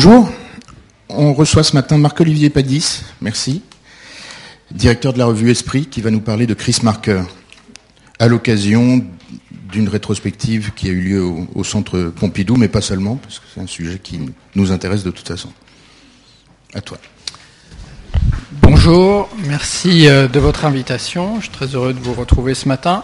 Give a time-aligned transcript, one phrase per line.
[0.00, 0.30] Bonjour.
[1.08, 3.62] On reçoit ce matin Marc-Olivier Padis, merci,
[4.70, 7.22] directeur de la revue Esprit, qui va nous parler de Chris Marker,
[8.20, 9.04] à l'occasion
[9.50, 13.60] d'une rétrospective qui a eu lieu au, centre Pompidou, mais pas seulement, parce que c'est
[13.60, 14.20] un sujet qui
[14.54, 15.50] nous intéresse de toute façon.
[16.74, 16.98] À toi.
[18.62, 21.40] Bonjour, merci euh, de votre invitation.
[21.40, 23.02] Je suis très heureux de vous retrouver ce matin.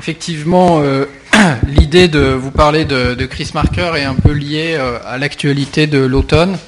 [0.00, 1.04] Effectivement, euh,
[1.66, 5.98] l'idée de vous parler de, Chris Marker est un peu liée euh, à l'actualité de
[5.98, 6.58] l'automne,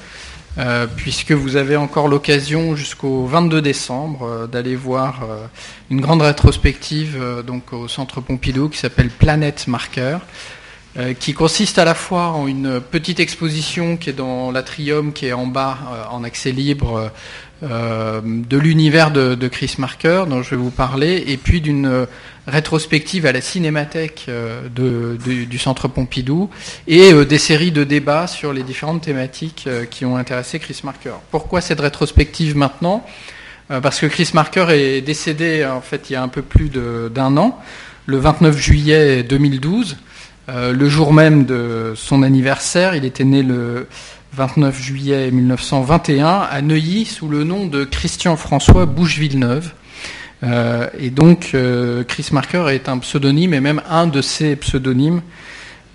[0.57, 5.27] euh, puisque vous avez encore l'occasion jusqu'au 22 décembre d'aller voir
[5.89, 10.17] une grande rétrospective donc au Centre Pompidou qui s'appelle Planète Marker,
[11.19, 15.33] qui consiste à la fois en une petite exposition qui est dans l'atrium, qui est
[15.33, 17.11] en bas en accès libre
[17.63, 22.05] euh, de l'univers de, Chris Marker dont je vais vous parler, et puis d'une
[22.47, 24.67] rétrospective à la cinémathèque euh,
[25.17, 26.49] du Centre Pompidou,
[26.87, 31.13] et euh, des séries de débats sur les différentes thématiques qui ont intéressé Chris Marker.
[31.31, 33.05] Pourquoi cette rétrospective maintenant?
[33.67, 37.35] Parce que Chris Marker est décédé en fait il y a un peu plus d'un
[37.37, 37.59] an,
[38.05, 39.97] le 29 juillet 2012.
[40.47, 43.87] le jour même de son anniversaire, il était né le
[44.35, 49.71] 29 juillet 1921 à Neuilly sous le nom de Christian François Bouche-Villeneuve.
[50.43, 55.21] Euh, et donc euh, Chris Marker est un pseudonyme et même un de ses pseudonymes.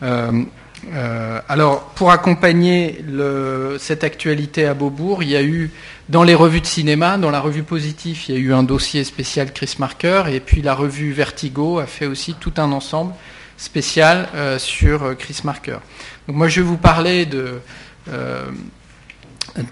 [0.02, 3.04] Euh, alors pour accompagner
[3.78, 5.70] cette actualité à Beaubourg, il y a eu
[6.08, 9.04] dans les revues de cinéma, dans la revue Positif, il y a eu un dossier
[9.04, 13.12] spécial Chris Marker et puis la revue Vertigo a fait aussi tout un ensemble
[13.58, 15.76] spécial sur Chris Marker.
[16.26, 17.60] Donc moi je vais vous parler de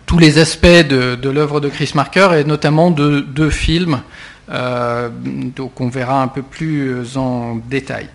[0.05, 4.03] tous les aspects de, l'œuvre de Chris Marker et notamment de deux films
[4.49, 8.09] donc on verra un peu plus en détail.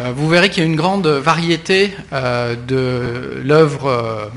[0.00, 4.30] Euh, vous verrez qu'il y a une grande variété de l'œuvre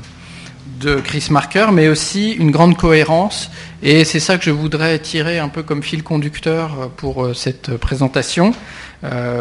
[0.80, 3.50] de Chris Marker, mais aussi une grande cohérence.
[3.82, 8.52] Et c'est ça que je voudrais tirer un peu comme fil conducteur pour cette présentation.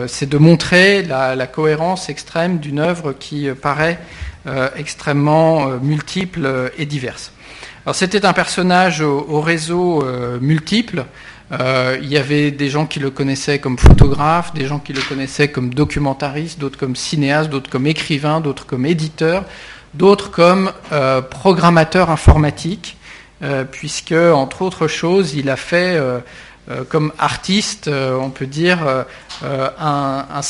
[0.07, 4.00] c'est de montrer la, cohérence extrême d'une œuvre qui paraît
[4.47, 7.31] euh, extrêmement euh, multiples euh, et diverses.
[7.83, 10.03] Alors c'était un personnage au, réseau
[10.39, 11.06] multiple.
[11.51, 15.50] Il y avait des gens qui le connaissaient comme photographe, des gens qui le connaissaient
[15.50, 19.45] comme documentariste, d'autres comme cinéaste, d'autres comme écrivain, d'autres comme éditeur,
[19.94, 20.72] d'autres comme
[21.29, 22.97] programmateur informatique,
[23.72, 26.00] puisque, entre autres choses, il a fait
[26.89, 28.79] comme artiste, on peut dire,
[29.44, 30.41] un, un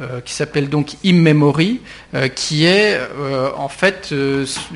[0.00, 1.82] euh, qui s'appelle donc In Memory,
[2.14, 4.14] euh, qui est euh, en fait,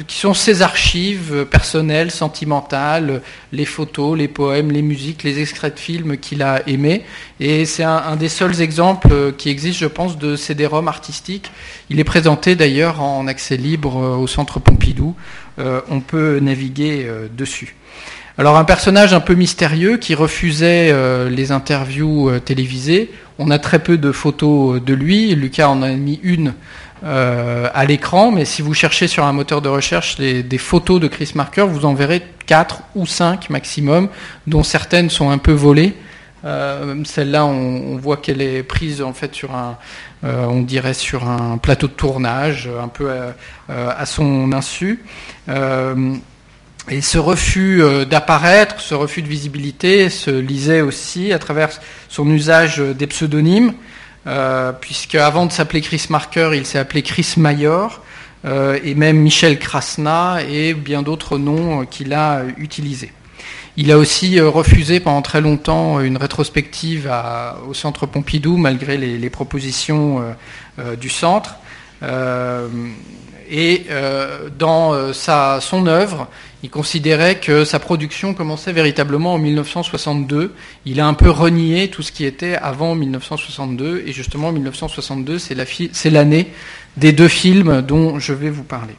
[0.06, 5.80] qui sont ses archives personnelles, sentimentales, les photos, les poèmes, les musiques, les extraits de
[5.80, 7.06] films qu'il a aimés.
[7.40, 11.50] Et c'est un, des seuls exemples qui existe, je pense, de CD-ROM artistiques.
[11.88, 15.14] Il est présenté d'ailleurs en accès libre au Centre Pompidou.
[15.56, 17.76] on peut naviguer dessus.
[18.36, 20.92] Alors un personnage un peu mystérieux qui refusait
[21.30, 23.10] les interviews télévisées.
[23.38, 25.34] On a très peu de photos de lui.
[25.34, 26.54] Lucas en a mis une
[27.04, 31.08] euh, à l'écran, mais si vous cherchez sur un moteur de recherche des photos de
[31.08, 34.08] Chris Marker, vous en verrez 4 ou 5 maximum,
[34.46, 35.94] dont certaines sont un peu volées.
[36.44, 39.78] Euh, celle-là, on, voit qu'elle est prise en fait sur un,
[40.24, 43.10] euh, on dirait sur un plateau de tournage, un peu
[43.68, 45.02] à son insu.
[46.90, 51.70] Et ce refus euh, d'apparaître, ce refus de visibilité se lisait aussi à travers
[52.10, 53.72] son usage des pseudonymes,
[54.26, 58.02] euh, puisque avant de s'appeler Chris Marker, il s'est appelé Chris Mayor,
[58.44, 63.12] euh, et même Michel Krasna et bien d'autres noms qu'il a utilisés.
[63.78, 67.10] Il a aussi refusé pendant très longtemps une rétrospective
[67.66, 70.22] au Centre Pompidou, malgré les, propositions
[71.00, 71.56] du Centre.
[73.50, 73.86] Et
[74.58, 76.28] dans sa, son œuvre,
[76.62, 80.54] il considérait que sa production commençait véritablement en 1962.
[80.86, 86.10] Il a un peu renié tout ce qui était avant 1962, et justement 1962, c'est
[86.10, 86.48] l'année
[86.96, 88.94] des deux films dont je vais vous parler.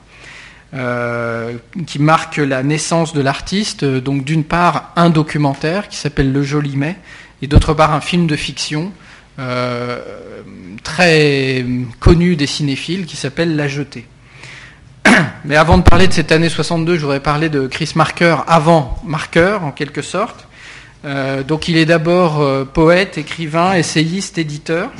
[0.75, 1.53] Euh,
[1.87, 3.85] qui marque la naissance de l'artiste.
[3.85, 6.97] Donc d'une part un documentaire qui s'appelle Le Joli Mai,
[7.41, 8.91] et d'autre part un film de fiction
[9.39, 10.01] euh,
[10.83, 11.65] très
[11.99, 14.05] connu des cinéphiles qui s'appelle La Jetée.
[15.45, 18.97] Mais avant de parler de cette année 62, je voudrais parler de Chris Marker avant
[19.05, 20.47] Marker, en quelque sorte.
[21.05, 24.91] Euh, donc il est d'abord euh, poète, écrivain, essayiste, éditeur.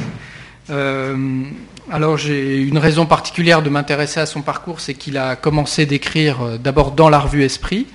[0.70, 1.44] Euh,
[1.92, 6.60] alors j'ai une raison particulière de m'intéresser à son parcours, c'est qu'il a commencé d'écrire
[6.60, 7.86] d'abord dans la revue Esprit,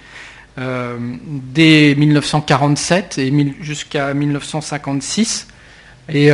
[0.56, 5.48] dès 1947 et jusqu'à 1956.
[6.12, 6.30] Et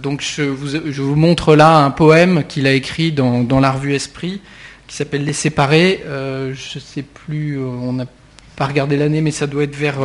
[0.00, 4.40] donc je vous, montre là un poème qu'il a écrit dans, dans la revue Esprit,
[4.86, 6.02] qui s'appelle Les Séparés.
[6.04, 8.06] je ne sais plus, on n'a
[8.56, 9.98] pas regardé l'année, mais ça doit être vers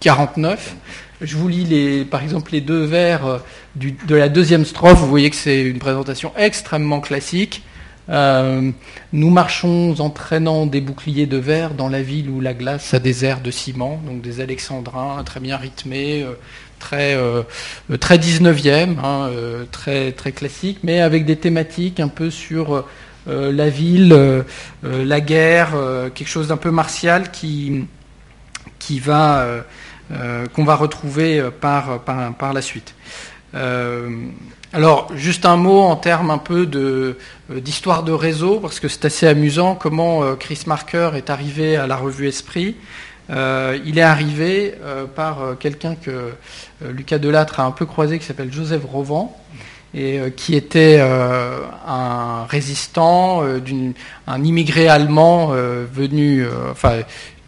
[0.00, 0.76] 49.
[1.22, 3.40] Je vous lis les, par exemple les deux vers
[3.74, 4.98] de la deuxième strophe.
[4.98, 7.62] Vous voyez que c'est une présentation extrêmement classique.
[8.08, 8.70] Euh,
[9.12, 12.98] nous marchons en traînant des boucliers de verre dans la ville où la glace a
[12.98, 16.34] des airs de ciment, donc des alexandrins très bien rythmés, euh,
[16.78, 17.42] très, euh,
[17.98, 19.30] très 19e, hein,
[19.72, 22.84] très, très classique, mais avec des thématiques un peu sur
[23.26, 24.44] la ville,
[24.82, 25.72] la guerre,
[26.14, 27.88] quelque chose d'un peu martial qui,
[29.00, 29.46] va,
[30.52, 32.94] qu'on va retrouver par, la suite.
[34.76, 37.14] Alors, juste un mot en termes un peu euh,
[37.48, 41.86] d'histoire de, réseau, parce que c'est assez amusant comment euh, Chris Marker est arrivé à
[41.86, 42.76] la revue Esprit.
[43.30, 44.74] Euh, il est arrivé
[45.14, 46.32] par quelqu'un que
[46.84, 49.34] Lucas Delattre a un peu croisé, qui s'appelle Joseph Rovan,
[49.96, 53.42] et qui était un résistant,
[54.26, 55.52] un immigré allemand
[55.92, 56.44] venu,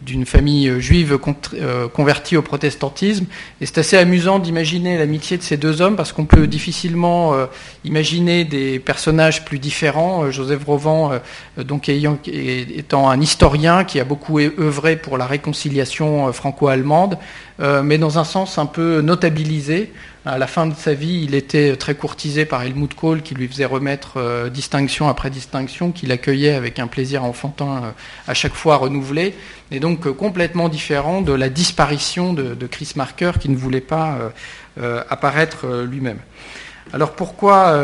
[0.01, 1.19] d'une famille euh, juive
[1.53, 3.25] euh, convertie au protestantisme.
[3.59, 7.45] Et c'est assez amusant d'imaginer l'amitié de ces deux hommes parce qu'on peut difficilement euh,
[7.83, 10.31] imaginer des personnages plus différents.
[10.31, 11.19] Joseph Rovan,
[11.57, 17.17] donc étant un historien qui a beaucoup œuvré pour la réconciliation franco-allemande,
[17.83, 19.91] mais dans un sens un peu notabilisé.
[20.31, 23.47] À la fin de sa vie, il était très courtisé par Helmut Kohl, qui lui
[23.47, 27.93] faisait remettre distinction après distinction, qu'il accueillait avec un plaisir enfantin
[28.27, 29.33] à chaque fois renouvelé
[29.71, 34.17] et donc euh, complètement différent de la disparition de, Chris Marker qui ne voulait pas
[34.17, 34.29] euh,
[34.81, 36.19] euh, apparaître lui-même.
[36.91, 37.79] Alors pourquoi,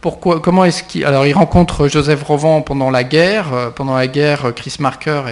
[0.00, 3.72] pourquoi comment est-ce qu'il alors il rencontre Joseph Rovan pendant la guerre.
[3.74, 5.22] Pendant la guerre, Chris Marker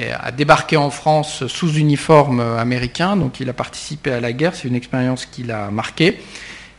[0.00, 4.54] a débarqué en France sous uniforme américain, donc il a participé à la guerre.
[4.54, 6.18] C'est une expérience qui l'a marqué.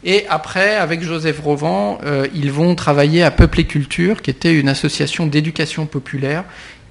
[0.04, 2.00] Et après, avec Joseph Rovan,
[2.34, 6.46] ils vont travailler à Peuple et Culture, qui était une association d'éducation populaire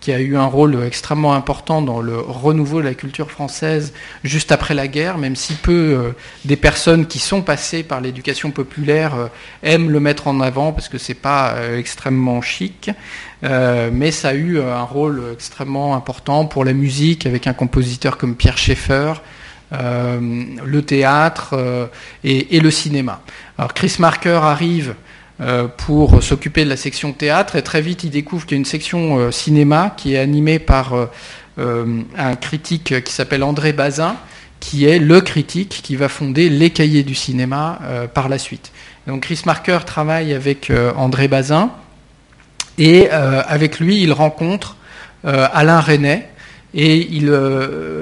[0.04, 4.52] qui a eu un rôle extrêmement important dans le renouveau de la culture française juste
[4.52, 6.10] après la guerre, même si peu euh,
[6.44, 9.28] des personnes qui sont passées par l'éducation populaire euh,
[9.62, 12.90] aiment le mettre en avant parce que c'est pas euh, extrêmement chic,
[13.40, 18.36] mais ça a eu un rôle extrêmement important pour la musique avec un compositeur comme
[18.36, 19.14] Pierre Schaeffer.
[19.70, 21.54] le théâtre
[22.24, 23.20] et, et, le cinéma.
[23.58, 24.94] Alors Chris Marker arrive
[25.76, 27.56] pour s'occuper de la section théâtre.
[27.56, 30.60] Et très vite il découvre qu'il y a une section euh, cinéma qui est animée
[30.60, 34.16] par euh, un critique qui s'appelle André Bazin
[34.60, 37.80] qui est le critique qui va fonder les cahiers du cinéma
[38.14, 38.72] par la suite.
[39.06, 41.70] Donc Chris Marker travaille avec André Bazin.
[42.78, 44.76] Et avec lui il rencontre
[45.22, 46.30] Alain Resnais
[46.72, 47.30] et, il,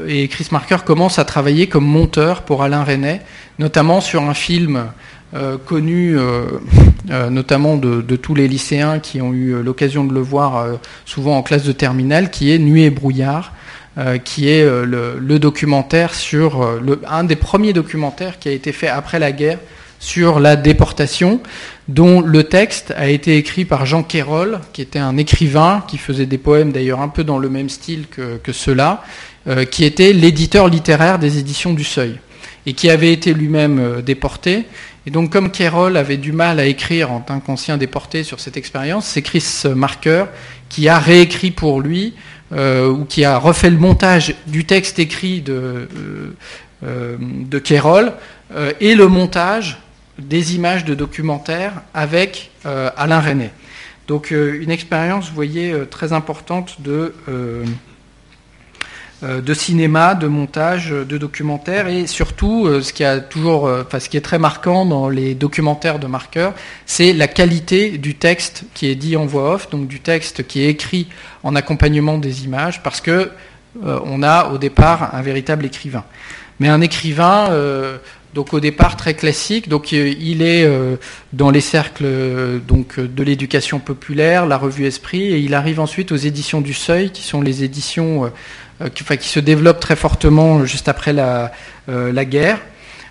[0.06, 3.23] et Chris Marker commence à travailler comme monteur pour Alain Resnais,
[3.58, 4.84] notamment sur un film
[5.34, 6.44] euh, connu euh,
[7.11, 10.67] euh, notamment de, tous les lycéens qui ont eu l'occasion de le voir
[11.06, 13.55] souvent en classe de terminale, qui est Nuit et brouillard,
[14.25, 16.67] qui est le, documentaire sur
[17.08, 19.58] un des premiers documentaires qui a été fait après la guerre
[19.99, 21.40] sur la déportation,
[21.88, 26.26] dont le texte a été écrit par Jean Quérol, qui était un écrivain qui faisait
[26.26, 29.02] des poèmes d'ailleurs un peu dans le même style que ceux-là,
[29.70, 32.19] qui était l'éditeur littéraire des éditions du Seuil
[32.67, 34.67] et qui avait été lui-même déporté
[35.07, 38.57] et donc, comme Kerol avait du mal à écrire en tant qu'ancien déporté sur cette
[38.57, 39.45] expérience, c'est Chris
[39.75, 40.27] Marker
[40.69, 42.15] qui a réécrit pour lui,
[42.53, 46.37] euh, ou qui a refait le montage du texte écrit de, euh,
[46.85, 47.17] euh
[48.55, 49.79] euh, et le montage
[50.19, 53.51] des images de documentaire avec Alain René.
[54.09, 57.15] Donc, une expérience, vous voyez, très importante de
[59.22, 64.00] de cinéma, de montage, de documentaire et surtout euh, ce qui a toujours, euh, enfin,
[64.00, 66.55] ce qui est très marquant dans les documentaires de marqueurs,
[66.86, 70.62] c'est la qualité du texte qui est dit en voix off, donc du texte qui
[70.62, 71.06] est écrit
[71.44, 73.31] en accompagnement des images, parce que
[73.82, 76.05] on a au départ un véritable écrivain.
[76.60, 77.48] Mais un écrivain,
[78.34, 80.70] donc au départ très classique, donc il est
[81.32, 82.05] dans les cercles
[82.69, 87.12] donc de l'éducation populaire, la revue Esprit, et il arrive ensuite aux éditions du Seuil,
[87.12, 88.31] qui sont les éditions
[88.81, 91.52] euh, qui, se développe très fortement juste après la,
[91.88, 92.58] euh, guerre.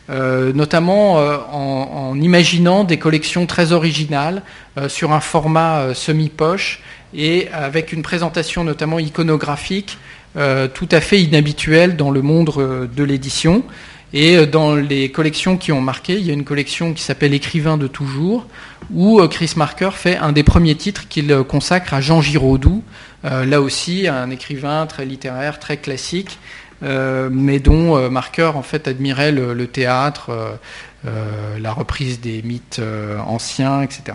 [0.10, 1.16] Euh, notamment
[1.54, 4.42] en, imaginant des collections très originales
[4.88, 6.82] sur un format semi-poche
[7.14, 9.98] et avec une présentation notamment iconographique
[10.36, 13.64] tout à fait inhabituelle dans le monde de l'édition.
[14.12, 17.78] Et dans les collections qui ont marqué, il y a une collection qui s'appelle Écrivain
[17.78, 18.48] de toujours,
[18.94, 23.62] où Chris Marker fait un des premiers titres qu'il consacre à Jean Giraudoux, euh, là
[23.62, 26.40] aussi, un écrivain très littéraire, très classique,
[26.84, 30.60] euh, mais dont euh, Marker en fait admirait le, théâtre,
[31.04, 32.82] la reprise des mythes
[33.26, 34.14] anciens, etc.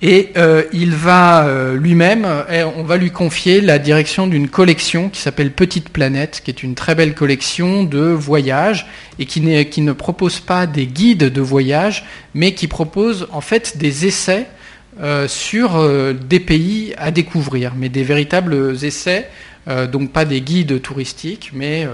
[0.00, 5.08] Et euh, il va euh, lui-même, euh, on va lui confier la direction d'une collection
[5.08, 8.86] qui s'appelle Petite Planète, qui est une très belle collection de voyages
[9.18, 13.76] et qui, qui, ne propose pas des guides de voyage, mais qui propose en fait
[13.76, 14.46] des essais
[15.26, 19.28] sur des pays à découvrir, mais des véritables essais,
[19.92, 21.86] donc pas des guides touristiques, mais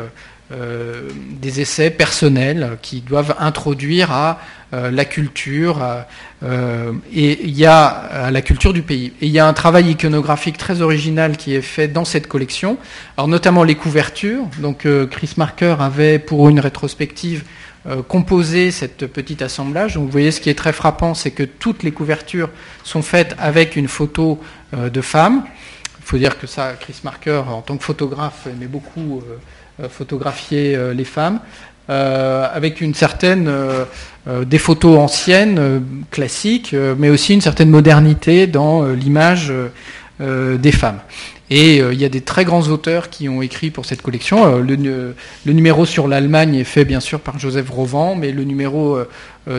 [0.52, 1.08] euh,
[1.40, 4.38] des essais personnels qui doivent introduire à
[4.74, 6.04] euh, la culture
[6.42, 9.14] euh, et il y a à la culture du pays.
[9.22, 12.76] Et il y a un travail iconographique très original qui est fait dans cette collection.
[13.16, 14.44] Notamment les couvertures.
[14.58, 17.44] Donc Chris Marker avait pour une rétrospective
[18.08, 19.96] composé cette petite assemblage.
[19.96, 22.48] Vous voyez ce qui est très frappant, c'est que toutes les couvertures
[22.82, 24.40] sont faites avec une photo
[24.72, 25.44] de femme.
[26.00, 29.22] Il faut dire que ça, Chris Marker, en tant que photographe, aimait beaucoup
[29.80, 31.40] euh, photographier euh, les femmes.
[31.90, 33.50] Euh, avec une certaine
[34.26, 39.52] des photos anciennes, classiques, mais aussi une certaine modernité dans l'image
[40.18, 41.00] des femmes.
[41.50, 44.58] Et il y a des très grands auteurs qui ont écrit pour cette collection.
[44.60, 48.98] Le, numéro sur l'Allemagne est fait bien sûr par Joseph Rovan, mais le numéro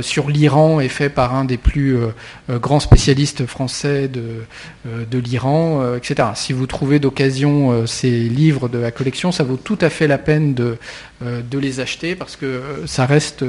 [0.01, 1.95] sur l'Iran est fait par un des plus
[2.49, 6.29] grands spécialistes français de, l'Iran, etc.
[6.33, 10.17] Si vous trouvez d'occasion ces livres de la collection, ça vaut tout à fait la
[10.17, 10.77] peine de,
[11.53, 13.45] les acheter parce que ça reste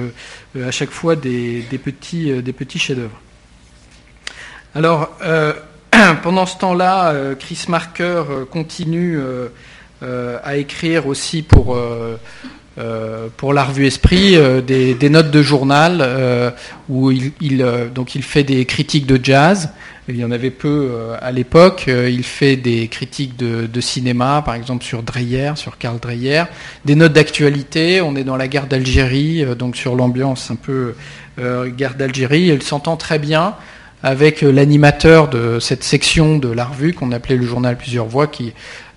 [0.63, 3.19] à chaque fois des, petits, petits chefs-d'œuvre.
[4.75, 5.17] Alors,
[6.23, 11.77] pendant ce temps-là, euh, Chris Marker euh, continue euh, à écrire aussi pour,
[13.37, 14.37] pour la revue Esprit
[14.67, 16.53] des, notes de journal
[16.91, 19.71] où il, donc il fait des critiques de jazz.
[20.09, 21.87] Il y en avait peu à l'époque.
[21.89, 26.45] Il fait des critiques de, cinéma, par exemple sur Dreyer, sur Karl Dreyer.
[26.85, 28.03] Des notes d'actualité.
[28.03, 30.95] On est dans la guerre d'Algérie, donc sur l'ambiance un peu
[31.39, 32.49] guerre d'Algérie.
[32.49, 33.55] Il s'entend très bien
[34.07, 38.29] avec euh, l'animateur de cette section de la revue qu'on appelait le journal Plusieurs Voix,
[38.29, 38.53] qui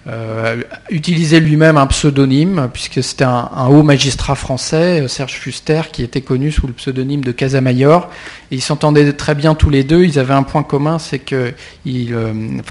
[0.08, 0.62] euh,
[0.92, 6.22] utilisait lui-même un pseudonyme, puisque c'était un, haut magistrat français, euh, Serge Fuster, qui était
[6.22, 8.08] connu sous le pseudonyme de Casamayor.
[8.52, 10.04] Ils s'entendaient très bien tous les deux.
[10.04, 11.54] Ils avaient un point commun, c'est que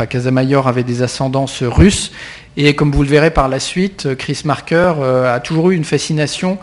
[0.09, 2.13] Casamayor avait des ascendances russes.
[2.57, 4.95] Et comme vous le verrez par la suite, Chris Marker
[5.27, 6.59] a toujours eu une fascination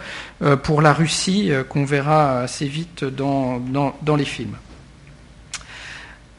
[0.63, 3.61] pour la Russie qu'on verra assez vite dans
[4.17, 4.55] les films.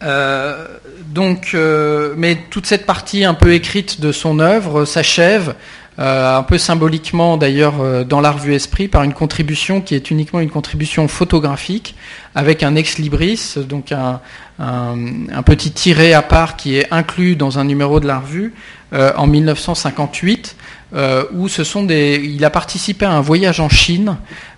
[0.03, 0.67] Euh,
[1.09, 5.55] donc, euh, mais toute cette partie un peu écrite de son œuvre s'achève,
[5.99, 10.41] euh, un peu symboliquement d'ailleurs dans la revue Esprit, par une contribution qui est uniquement
[10.41, 11.95] une contribution photographique,
[12.35, 14.21] avec un ex libris, donc un,
[14.59, 18.53] un, petit tiré à part qui est inclus dans un numéro de la revue
[18.93, 20.57] en 1958.
[20.93, 24.17] Où ce sont des, il a participé à un voyage en Chine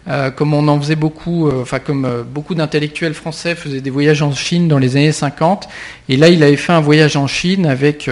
[0.08, 3.90] euh, comme on en faisait beaucoup, euh, enfin comme euh, beaucoup d'intellectuels français faisaient des
[3.90, 5.68] voyages en Chine dans les années 50.
[6.08, 8.11] Et là, il avait fait un voyage en Chine avec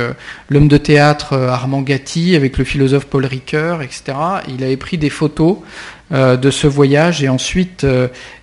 [0.51, 4.19] l'homme de théâtre Armand Gatti, avec le philosophe Paul Ricoeur, etc.
[4.49, 5.57] il avait pris des photos
[6.11, 7.85] de ce voyage et ensuite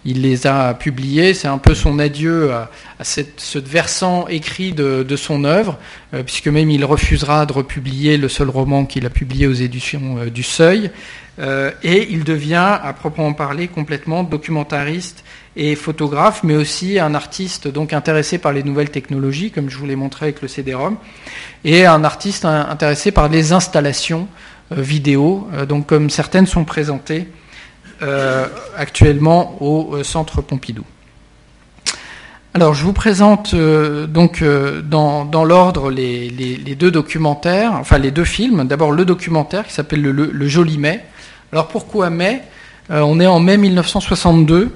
[0.03, 1.33] il les a publiées.
[1.33, 2.69] C'est un peu son adieu à,
[3.03, 5.79] cette, ce versant écrit de, son œuvre,
[6.25, 10.43] puisque même il refusera de republier le seul roman qu'il a publié aux éditions du
[10.43, 10.91] Seuil.
[11.39, 15.23] Euh, et il devient, à proprement parler, complètement documentariste
[15.55, 19.87] et photographe, mais aussi un artiste donc intéressé par les nouvelles technologies, comme je vous
[19.87, 20.97] l'ai montré avec le CD-ROM,
[21.63, 24.27] et un artiste intéressé par les installations
[24.71, 27.27] euh, vidéo, euh, donc comme certaines sont présentées
[28.77, 30.83] actuellement au Centre Pompidou.
[32.55, 38.67] Alors, je vous présente donc dans, l'ordre les, deux documentaires, enfin les deux films.
[38.67, 41.03] D'abord le documentaire qui s'appelle le, Joli Mai,
[41.53, 42.41] alors pourquoi mai?
[42.89, 44.71] Euh, On est en mai 1962.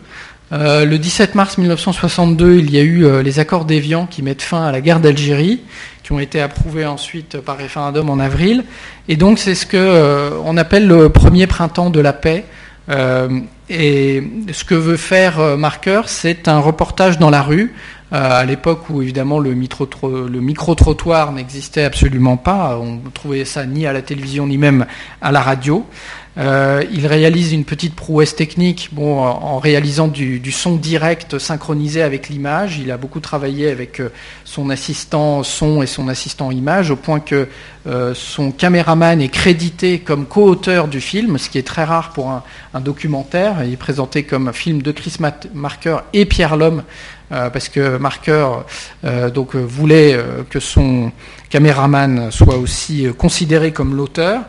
[0.51, 4.43] Euh, le 17 mars 1962, il y a eu euh, les accords d'Évian qui mettent
[4.43, 5.61] fin à la guerre d'Algérie,
[6.03, 8.63] qui ont été approuvés ensuite par référendum en avril.
[9.07, 12.45] Et donc c'est ce que on appelle le premier printemps de la paix.
[12.89, 17.73] Et ce que veut faire Marker, c'est un reportage dans la rue,
[18.11, 22.77] à l'époque où évidemment le, le micro-trottoir n'existait absolument pas.
[22.81, 24.85] On ne trouvait ça ni à la télévision ni même
[25.21, 25.85] à la radio.
[26.37, 32.29] Euh, il réalise une petite prouesse technique bon, en réalisant du, son direct synchronisé avec
[32.29, 32.77] l'image.
[32.77, 34.09] Il a beaucoup travaillé avec euh,
[34.45, 37.47] son assistant son et son assistant image, au point que
[37.87, 42.29] euh, son caméraman est crédité comme co-auteur du film, ce qui est très rare pour
[42.29, 42.43] un,
[42.81, 43.63] documentaire.
[43.63, 45.15] Il est présenté comme un film de Chris
[45.55, 46.83] Marker et Pierre Lhomme,
[47.29, 48.49] parce que Marker
[49.33, 50.15] donc, voulait
[50.51, 51.11] que son
[51.49, 54.41] caméraman soit aussi considéré comme l'auteur.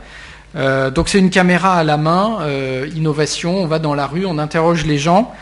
[0.56, 4.26] Euh, donc c'est une caméra à la main, euh, innovation, on va dans la rue,
[4.26, 5.32] on interroge les gens.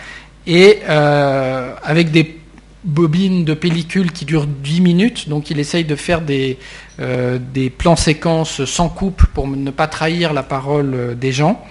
[0.47, 2.39] Et euh, avec des,
[2.85, 6.57] bobine de pellicule qui dure 10 minutes, donc il essaye de faire des,
[7.01, 11.67] des plans séquences sans coupe pour ne pas trahir la parole des gens.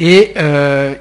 [0.00, 0.34] Et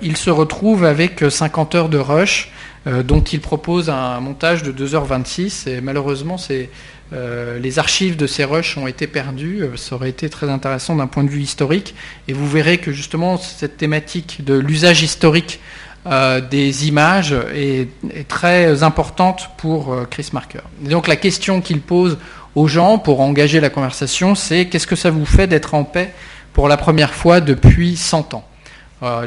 [0.03, 2.51] il se retrouve avec 50 heures de rush,
[2.85, 6.69] dont il propose un montage de 2h26, et malheureusement c'est
[7.11, 9.63] euh, les archives de ces rushs ont été perdues.
[9.63, 11.95] Euh, ça aurait été très intéressant d'un point de vue historique.
[12.27, 15.59] Et vous verrez que justement cette thématique de l'usage historique
[16.05, 17.89] euh, des images est,
[18.27, 20.61] très importante pour Chris Marker.
[20.81, 22.17] donc la question qu'il pose
[22.55, 26.13] aux gens pour engager la conversation, c'est qu'est-ce que ça vous fait d'être en paix
[26.53, 28.45] pour la première fois depuis 100 ans?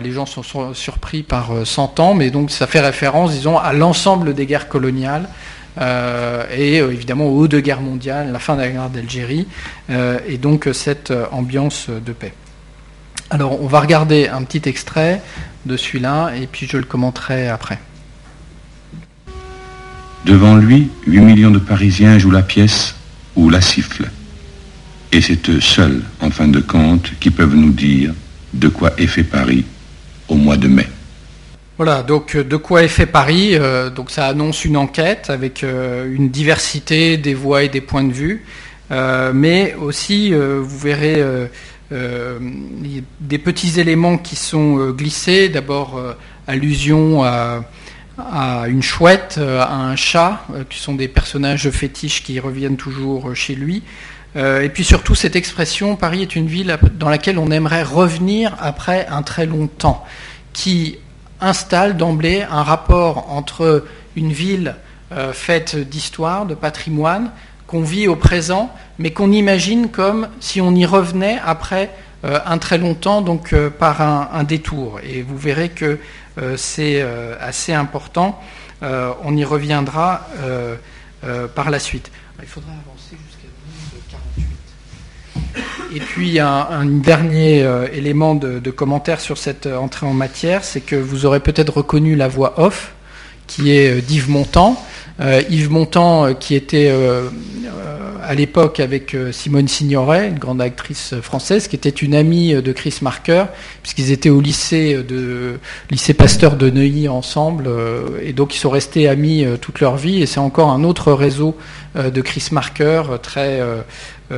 [0.02, 4.34] Les gens sont surpris par 100 ans, mais donc ça fait référence, disons, à l'ensemble
[4.34, 5.28] des guerres coloniales
[5.76, 9.46] et euh, évidemment au haut de guerre mondiale, la fin de la guerre d'Algérie,
[9.90, 12.34] euh, et donc cette ambiance de paix.
[13.30, 15.22] Alors on va regarder un petit extrait
[15.64, 17.78] de celui-là, et puis je le commenterai après.
[20.26, 22.94] Devant lui, 8 millions de Parisiens jouent la pièce
[23.34, 24.10] ou la siffle.
[25.10, 28.12] Et c'est eux seuls, en fin de compte, qui peuvent nous dire
[28.54, 29.64] de quoi est fait Paris
[30.28, 30.86] au mois de mai.
[31.78, 35.64] Voilà, donc euh, de quoi est fait Paris euh, Donc ça annonce une enquête avec
[35.64, 38.44] euh, une diversité des voix et des points de vue,
[38.90, 41.24] mais aussi vous verrez
[41.90, 45.48] des petits éléments qui sont glissés.
[45.48, 45.98] D'abord
[46.46, 47.64] allusion à,
[48.68, 53.82] une chouette, à un chat, qui sont des personnages fétiches qui reviennent toujours chez lui.
[54.36, 59.06] et puis surtout cette expression, Paris est une ville dans laquelle on aimerait revenir après
[59.06, 60.04] un très long temps,
[60.52, 60.98] qui
[61.42, 63.84] installe d'emblée un rapport entre
[64.16, 64.76] une ville
[65.12, 67.30] euh, faite d'histoire, de patrimoine,
[67.66, 71.90] qu'on vit au présent, mais qu'on imagine comme si on y revenait après
[72.24, 75.00] euh, un très long temps, donc euh, par un, détour.
[75.02, 75.98] Et vous verrez que
[76.56, 77.04] c'est
[77.40, 78.40] assez important.
[78.80, 80.26] on y reviendra
[81.54, 82.10] par la suite.
[82.40, 83.01] Il faudra avancer
[85.94, 90.80] et puis un, dernier euh, élément de, commentaire sur cette euh, entrée en matière, c'est
[90.80, 92.92] que vous aurez peut-être reconnu la voix off,
[93.46, 94.82] qui est euh, d'Yves Montand.
[95.50, 96.92] Yves Montand, qui était
[98.24, 102.98] à l'époque avec Simone Signoret, une grande actrice française, qui était une amie de Chris
[103.02, 103.44] Marker,
[103.82, 107.70] puisqu'ils étaient au lycée de lycée Pasteur de Neuilly ensemble,
[108.20, 110.22] et donc ils sont restés amis toute leur vie.
[110.22, 111.56] Et c'est encore un autre réseau
[111.94, 113.82] de Chris Marker très euh,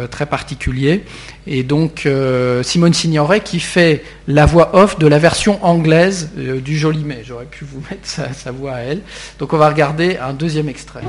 [0.08, 1.04] très particulier.
[1.46, 6.60] Et donc euh, Simone Signoret qui fait la voix off de la version anglaise euh,
[6.60, 7.22] du Joli Mai.
[7.24, 9.00] J'aurais pu vous mettre sa, voix à elle.
[9.38, 11.02] Donc on va regarder un deuxième extrait.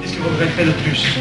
[0.00, 1.18] Qu'est-ce que vous regrettez le plus?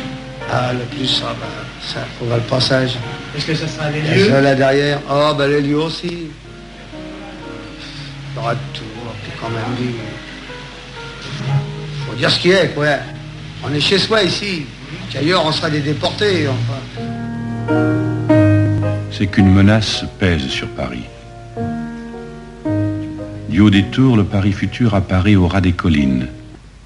[0.52, 1.48] Ah, le plus, ah, bah,
[1.82, 2.98] ça, on va le passage.
[3.36, 5.00] Est-ce que ça sera les lieux là derrière.
[5.10, 6.28] Oh, ben les lieux aussi.
[8.34, 8.84] Il y aura tout,
[9.24, 9.96] puis quand même dit.
[12.08, 12.88] Faut dire ce qui est, quoi.
[13.64, 14.66] On est chez soi ici.
[15.18, 16.80] Ailleurs, on sera des déportés, enfin.
[19.12, 21.04] C'est qu'une menace pèse sur Paris.
[23.50, 26.28] Du haut des tours, le Paris futur apparaît au ras des collines.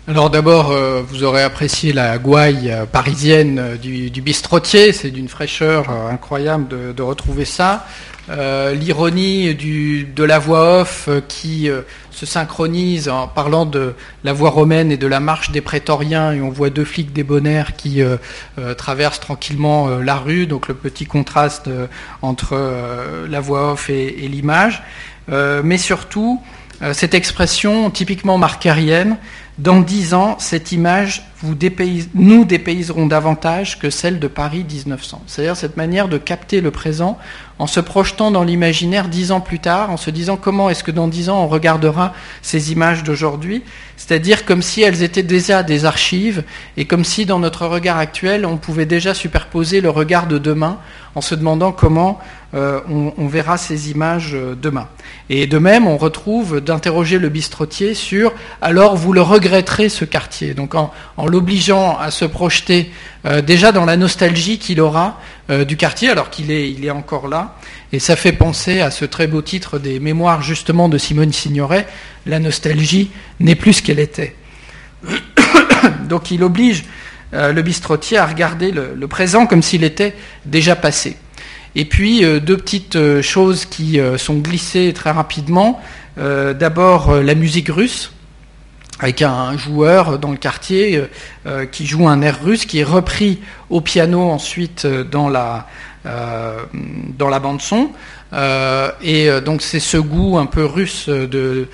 [0.07, 5.27] Alors d'abord, euh, vous aurez apprécié la gouaille euh, parisienne euh, du, bistrotier, c'est d'une
[5.27, 7.87] fraîcheur incroyable de, retrouver ça.
[8.27, 11.69] L'ironie de la voix off qui
[12.09, 16.41] se synchronise en parlant de la voix romaine et de la marche des prétoriens, et
[16.41, 18.01] on voit deux flics débonnaires qui
[18.77, 21.69] traversent tranquillement la rue, donc le petit contraste
[22.23, 22.57] entre
[23.29, 24.81] la voix off et, et l'image.
[25.29, 26.41] mais surtout,
[26.93, 29.17] cette expression typiquement marquerienne,
[29.57, 31.23] dans dix ans, cette image
[32.13, 35.21] nous dépayseront davantage que celle de Paris 1900.
[35.27, 37.17] C'est-à-dire cette manière de capter le présent
[37.57, 40.91] en se projetant dans l'imaginaire dix ans plus tard, en se disant comment est-ce que
[40.91, 43.63] dans dix ans on regardera ces images d'aujourd'hui,
[43.95, 46.43] c'est-à-dire comme si elles étaient déjà des archives
[46.75, 50.79] et comme si dans notre regard actuel on pouvait déjà superposer le regard de demain
[51.15, 52.19] en se demandant comment
[52.55, 54.87] euh, on, verra ces images euh, demain.
[55.29, 60.53] Et de même, on retrouve d'interroger le bistrotier sur alors vous le regretterez ce quartier?
[60.53, 60.93] Donc en,
[61.27, 62.93] l'obligeant à se projeter
[63.25, 65.19] euh, déjà dans la nostalgie qu'il aura
[65.67, 67.55] du quartier, alors qu'il est, encore là.
[67.93, 71.85] Et ça fait penser à ce très beau titre des mémoires justement de Simone Signoret,
[72.25, 74.33] La nostalgie n'est plus ce qu'elle était.
[76.09, 76.85] Donc il oblige
[77.31, 80.15] le bistrotier à regarder le présent comme s'il était
[80.45, 81.15] déjà passé.
[81.75, 85.79] Et puis euh, deux petites euh, choses qui euh, sont glissées très rapidement.
[86.17, 88.13] D'abord la musique russe.
[88.99, 91.03] avec un joueur dans le quartier
[91.73, 95.67] qui joue un air russe qui est repris au piano ensuite dans la,
[96.05, 97.89] la bande son.
[99.01, 101.67] et donc c'est ce goût un peu russe de,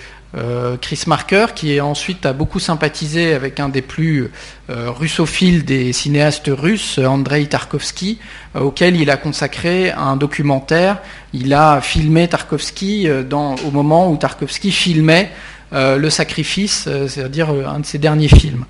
[0.82, 4.32] Chris Marker, qui ensuite a beaucoup sympathisé avec un des plus
[4.70, 8.20] euh, russophiles des cinéastes russes, Andrei Tarkovsky,
[8.56, 11.00] euh, auquel il a consacré un documentaire.
[11.34, 15.32] Il a filmé Tarkovsky au moment où Tarkovsky filmait
[15.72, 18.66] Le Sacrifice, c'est-à-dire un de ses derniers films.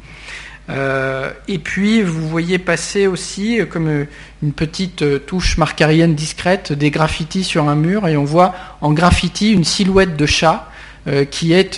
[0.69, 4.05] et puis, vous voyez passer aussi, comme
[4.43, 9.51] une petite touche marcarienne discrète, des graffitis sur un mur, et on voit en graffiti
[9.51, 10.70] une silhouette de chat
[11.07, 11.25] euh,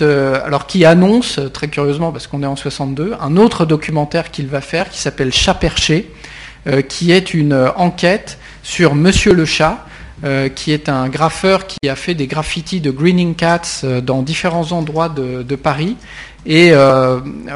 [0.02, 4.60] euh, qui annonce très curieusement parce qu'on est en 62 un autre documentaire qu'il va
[4.60, 6.10] faire qui s'appelle Chat perché
[6.66, 9.86] euh, qui est une enquête sur Monsieur le chat
[10.54, 15.10] qui est un graffeur qui a fait des graffitis de Greening Cats dans différents endroits
[15.10, 15.96] de, Paris
[16.46, 16.72] et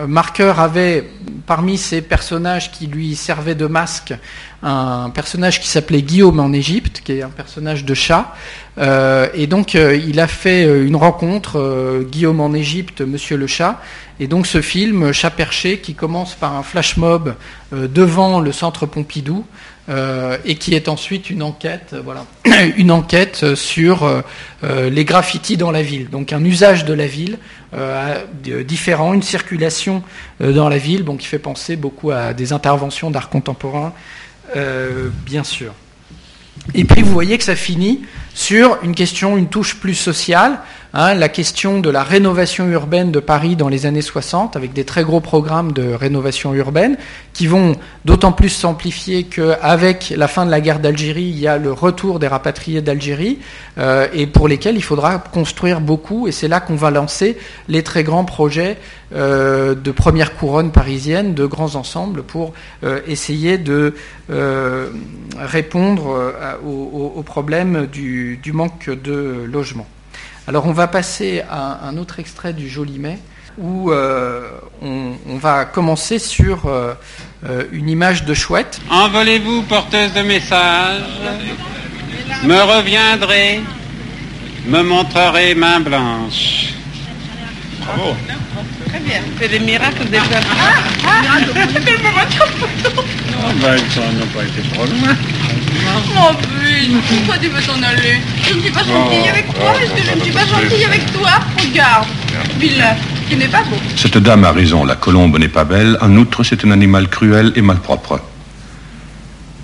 [0.06, 1.08] Marker avait
[1.46, 4.14] parmi ces personnages qui lui servaient de masque
[4.62, 8.34] un personnage qui s'appelait Guillaume en Égypte, qui est un personnage de chat.
[8.78, 13.46] Euh, et donc euh, il a fait euh, une rencontre, Guillaume en Égypte, Monsieur le
[13.46, 13.80] chat.
[14.20, 17.36] Et donc ce film, Chat perché, qui commence par un flash mob
[17.70, 19.44] devant le centre Pompidou,
[20.44, 22.26] et qui est ensuite une enquête, voilà,
[22.76, 24.22] une enquête sur
[24.62, 26.10] les graffitis dans la ville.
[26.10, 27.38] Donc un usage de la ville
[28.66, 30.02] différent, une circulation
[30.40, 33.94] dans la ville, qui fait penser beaucoup à des interventions d'art contemporain
[34.56, 35.72] euh, bien sûr.
[36.74, 38.02] Et puis vous voyez que ça finit
[38.34, 40.60] sur une question, une touche plus sociale,
[40.94, 45.04] la question de la rénovation urbaine de Paris dans les années 60, avec des très
[45.04, 46.96] gros programmes de rénovation urbaine,
[47.34, 51.58] qui vont d'autant plus s'amplifier qu'avec la fin de la guerre d'Algérie, il y a
[51.58, 53.38] le retour des rapatriés d'Algérie,
[53.78, 57.36] euh, et pour lesquels il faudra construire beaucoup, et c'est là qu'on va lancer
[57.68, 58.78] les très grands projets
[59.14, 62.52] euh, de première couronne parisienne, de grands ensembles, pour
[62.84, 63.94] euh, essayer de
[65.38, 69.86] répondre aux problèmes du du, manque de logement.
[70.48, 73.18] Alors on va passer à un autre extrait du Joli Mai
[73.58, 74.48] où euh,
[74.80, 76.94] on, va commencer sur euh,
[77.44, 78.80] euh, une image de chouette.
[78.90, 81.02] Envolez-vous, porteuse de messages,
[82.44, 83.60] me reviendrez,
[84.64, 86.72] me montrerez main blanche.
[87.80, 88.16] Bravo.
[88.88, 89.20] Très bien.
[89.40, 91.38] C'est des miracles des Ah, ah, ah, ah
[93.60, 95.14] ben, ça n'a pas été trop loin.
[96.14, 99.92] Mon but, pourquoi tu veux t'en aller Je ne suis pas gentille avec toi, est-ce
[99.92, 102.06] que je ne suis pas gentille avec toi Regarde,
[102.58, 102.96] vilain,
[103.28, 103.76] qui n'est pas beau.
[103.96, 107.52] Cette dame a raison, la colombe n'est pas belle, en outre c'est un animal cruel
[107.56, 108.20] et malpropre.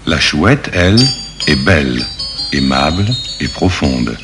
[0.06, 1.00] La chouette, elle,
[1.46, 2.04] est belle,
[2.52, 3.06] aimable
[3.40, 4.16] et profonde.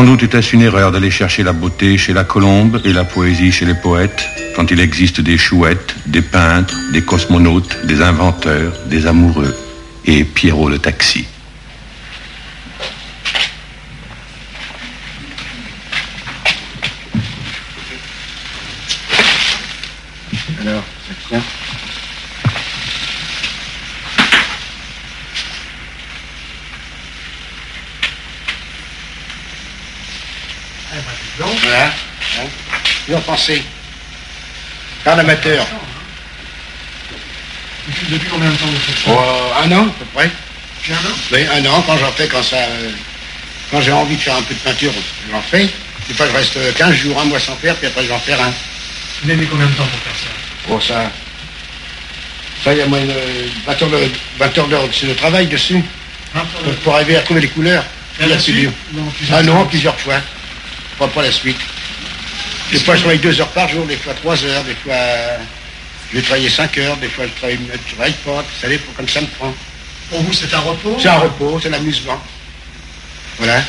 [0.00, 3.52] Sans doute était-ce une erreur d'aller chercher la beauté chez la colombe et la poésie
[3.52, 4.24] chez les poètes,
[4.56, 9.54] quand il existe des chouettes, des peintres, des cosmonautes, des inventeurs, des amoureux,
[10.06, 11.26] et Pierrot le taxi.
[33.20, 33.62] Pensez
[35.06, 35.66] Un amateur.
[38.08, 40.30] Depuis combien de temps vous faites ça oh, Un an, à peu près.
[40.90, 42.56] un an Oui, un an, quand j'en fais, quand ça...
[42.56, 42.90] Euh,
[43.70, 44.92] quand j'ai envie de faire un peu de peinture,
[45.30, 45.68] j'en fais.
[46.08, 48.52] Des fois, je reste 15 jours, un mois sans faire, puis après, j'en fais un.
[49.22, 51.12] Vous avez combien de temps pour faire ça Pour ça...
[52.64, 53.14] Ça, il y a moins de
[53.66, 55.82] 20 heures d'heures de, travail dessus.
[56.84, 57.84] pour arriver à trouver les couleurs.
[59.32, 60.16] Ah non, plusieurs fois.
[61.08, 61.56] Pas la suite.
[62.70, 64.94] Des fois, je travaille deux heures par jour, des fois trois heures, des fois,
[66.10, 69.08] je vais travailler cinq heures, des fois, je travaille, je travaille pas, vous savez, comme
[69.08, 69.52] ça me prend.
[70.10, 72.22] Pour vous, c'est un repos C'est un repos, c'est l'amusement.
[73.38, 73.62] Voilà.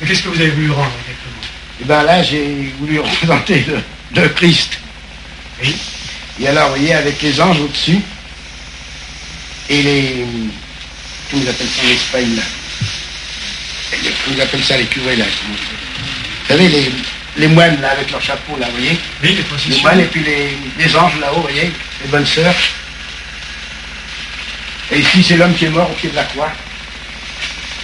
[0.00, 1.36] Mais qu'est-ce que vous avez voulu rendre exactement?
[1.80, 3.66] Eh bien là, j'ai voulu représenter
[4.14, 4.78] le, Christ.
[5.62, 5.74] Oui.
[6.40, 8.00] Et alors, vous voyez, avec les anges au-dessus,
[9.68, 10.24] et les...
[11.30, 12.42] Comment ils appellent ça en Espagne, là?
[13.90, 15.24] Comment ils appellent ça, les curés, là
[16.46, 16.92] Vous savez, les,
[17.38, 19.36] les moines là avec leur chapeau là, vous voyez Oui,
[19.68, 22.54] les Les moines et puis les, anges là-haut, vous voyez, les bonnes sœurs.
[24.92, 26.52] Et ici, c'est l'homme qui est mort au pied de la croix.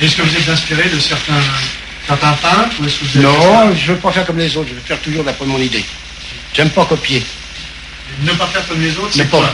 [0.00, 1.40] Est-ce que vous êtes inspiré de certains,
[2.06, 4.68] certains peintres ou est-ce que vous avez Non, je veux pas faire comme les autres,
[4.68, 5.84] je veux faire toujours d'après mon idée.
[6.54, 7.24] J'aime pas copier.
[8.20, 9.52] Ne pas faire comme les autres, Ne c'est pas, quoi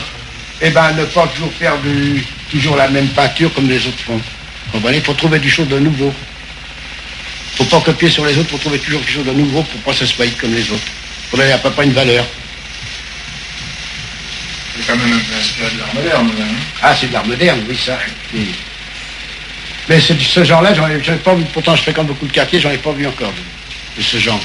[0.61, 4.17] eh ben, ne pas toujours faire du, toujours la même peinture comme les autres font.
[4.17, 6.13] Vous comprenez Il faut trouver du chose de nouveau.
[7.59, 9.93] Faut pas copier sur les autres, faut trouver toujours quelque chose de nouveau pour pas
[9.93, 10.81] se faillit comme les autres.
[11.29, 12.25] Pour donner à près une valeur.
[14.77, 16.27] C'est quand même de l'art moderne.
[16.39, 16.55] là, hein.
[16.81, 17.99] Ah, c'est de l'art moderne, oui, ça.
[18.33, 18.47] Oui.
[19.89, 22.59] Mais c'est de ce genre-là, j'en ai, pas vu, pourtant je fréquente beaucoup de quartiers,
[22.61, 24.39] j'en ai pas vu encore de, de ce genre.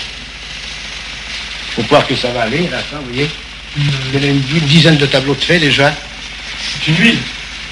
[1.77, 3.31] Faut voir que ça va aller, à la fin, vous voyez.
[3.77, 5.95] Il y a une, une dizaine de tableaux de fait déjà.
[6.85, 7.19] C'est une huile,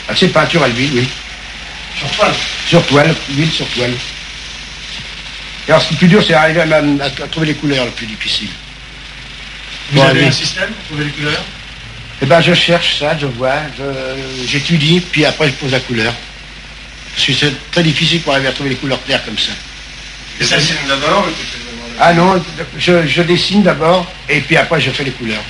[0.09, 1.09] Ah, c'est peinture à l'huile, oui.
[1.99, 2.35] sur toile.
[2.69, 3.93] Sur toile, huile sur toile.
[5.69, 7.55] Et alors, ce qui est plus dur, c'est arriver à, même à- à trouver les
[7.55, 8.49] couleurs, le plus difficile.
[9.91, 11.45] Vous Bon, avez un système pour trouver les couleurs?
[12.21, 13.55] Eh ben, je cherche ça, je vois,
[14.47, 16.13] j'étudie, puis après, je pose la couleur.
[17.15, 19.53] Parce que c'est très difficile pour arriver à trouver les couleurs claires comme ça.
[20.41, 21.27] Et ça, c'est d'abord
[22.01, 22.43] Ah non,
[22.79, 25.43] je, je dessine d'abord, et puis après, je fais les couleurs.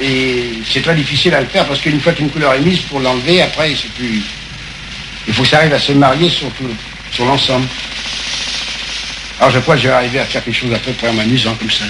[0.00, 3.00] Et c'est très difficile à le faire, parce qu'une fois qu'une couleur est mise, pour
[3.00, 4.22] l'enlever, après, c'est plus...
[5.28, 6.64] Il faut que ça arrive à se marier sur, tout-
[7.12, 7.66] sur l'ensemble.
[9.38, 11.12] Alors, je crois que je vais arriver à faire quelque chose à peu près en
[11.12, 11.84] m'amusant comme ça.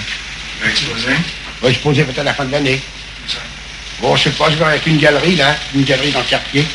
[0.59, 1.15] Tu vas exposer
[1.61, 2.81] Oui, je posais peut-être à la fin de l'année.
[4.01, 6.65] Bon, je sais pas, je vais avec une galerie, là, une galerie dans le quartier.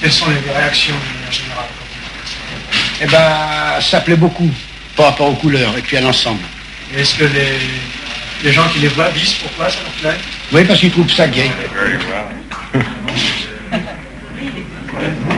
[0.00, 1.68] Quelles sont les réactions de manière générale
[3.00, 4.50] Eh ben, ça plaît beaucoup
[4.96, 6.40] par rapport aux couleurs et puis à l'ensemble.
[6.96, 7.58] Est-ce que les,
[8.42, 10.20] les gens qui les voient disent pourquoi ça leur plaît?
[10.52, 11.50] Oui, parce qu'ils trouvent ça gay.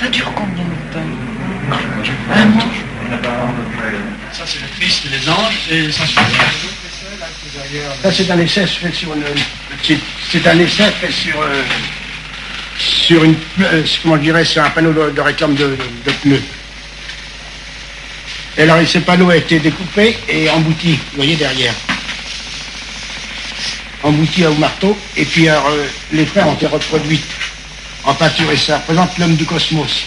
[0.00, 2.64] Ça dure combien de temps Un mois
[4.32, 6.04] Ça, c'est le Christ et les anges, et ça
[8.12, 9.22] c'est un essai fait sur une.
[9.82, 9.98] C'est,
[10.30, 11.40] c'est un essai fait sur.
[11.40, 11.62] euh,
[12.76, 13.36] sur une.
[13.62, 16.42] euh, comment je dirais, sur un panneau de, de réclame de, de- de pneus.
[18.58, 21.74] Et alors, ce panneau a été découpé et embouti, vous voyez derrière.
[24.04, 27.22] Embouti au marteau, et puis alors, euh, les frères ont été reproduits
[28.04, 30.04] en peinture, et ça représente l'homme du cosmos.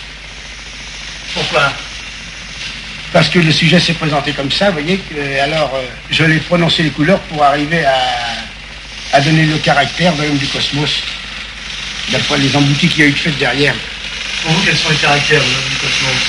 [1.34, 1.74] Pourquoi?
[3.12, 5.82] Parce que le sujet s'est présenté comme ça, vous voyez, que, alors euh,
[6.12, 7.98] je l'ai prononcé les couleurs pour arriver à,
[9.14, 10.92] à donner le caractère de l'homme du cosmos,
[12.12, 13.74] d'après les emboutis qu'il y a eu de fait derrière.
[14.44, 16.22] Pour vous, quels sont les caractères de l'homme du cosmos?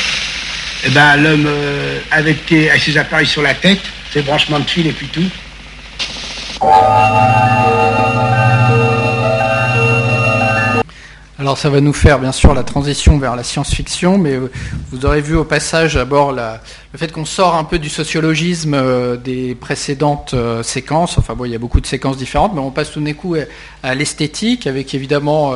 [0.85, 4.87] Eh ben, l'homme euh, avec, avec ses appareils sur la tête, ses branchements de fil
[4.87, 5.29] et puis tout.
[11.41, 14.51] Alors ça va nous faire bien sûr la transition vers la science-fiction, mais euh,
[14.91, 16.59] vous aurez vu au passage d'abord le
[16.97, 21.17] fait qu'on sort un peu du sociologisme euh, des précédentes euh, séquences.
[21.17, 23.37] Enfin bon, il y a beaucoup de séquences différentes, mais on passe tout d'un coup
[23.85, 25.55] à, l'esthétique, avec évidemment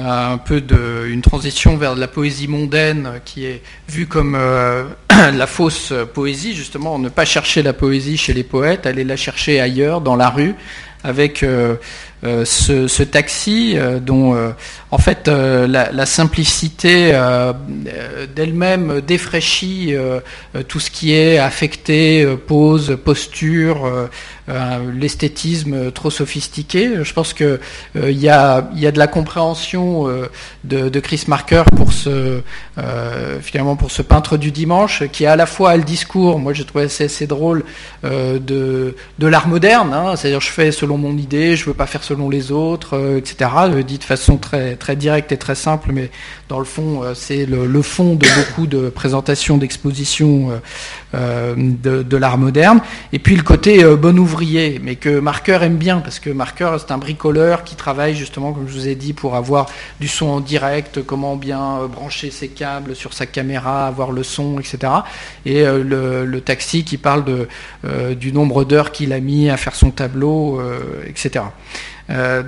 [0.00, 5.46] un peu de, une transition vers la poésie mondaine qui est vue comme euh, la
[5.46, 10.00] fausse poésie, justement, ne pas chercher la poésie chez les poètes, aller la chercher ailleurs,
[10.00, 10.54] dans la rue,
[11.04, 11.76] avec euh,
[12.24, 14.36] euh, ce, taxi euh, dont
[14.90, 17.12] en fait la, simplicité
[18.34, 19.94] d'elle-même défraîchit
[20.68, 24.08] tout ce qui est affecté, pose, posture,
[24.92, 26.90] l'esthétisme trop sophistiqué.
[27.02, 27.60] Je pense que
[27.94, 30.06] il y, a, y a de la compréhension
[30.64, 32.40] de, de Chris Marker pour ce
[32.80, 36.64] euh, finalement pour ce peintre du dimanche qui à la fois le discours, moi j'ai
[36.64, 37.64] trouvé assez, assez drôle
[38.04, 42.02] euh, de, l'art moderne, hein, c'est-à-dire je fais selon mon idée, je veux pas faire
[42.04, 43.50] selon les autres, euh, etc.
[43.72, 46.10] Le dit de façon très très directe et très simple, mais
[46.50, 50.58] dans le fond euh, c'est le, fond de beaucoup de présentations, d'expositions euh,
[51.14, 52.80] euh, de, l'art moderne.
[53.12, 56.92] Et puis le côté bon ouvrier, mais que Marker aime bien parce que Marker c'est
[56.92, 59.66] un bricoleur qui travaille justement, comme je vous ai dit, pour avoir
[60.00, 64.58] du son en direct, comment bien brancher ses câbles sur sa caméra, avoir le son,
[64.58, 64.92] etc.
[65.46, 67.24] Et le, taxi qui parle
[68.16, 70.60] du nombre d'heures qu'il a mis à faire son tableau,
[71.06, 71.44] etc.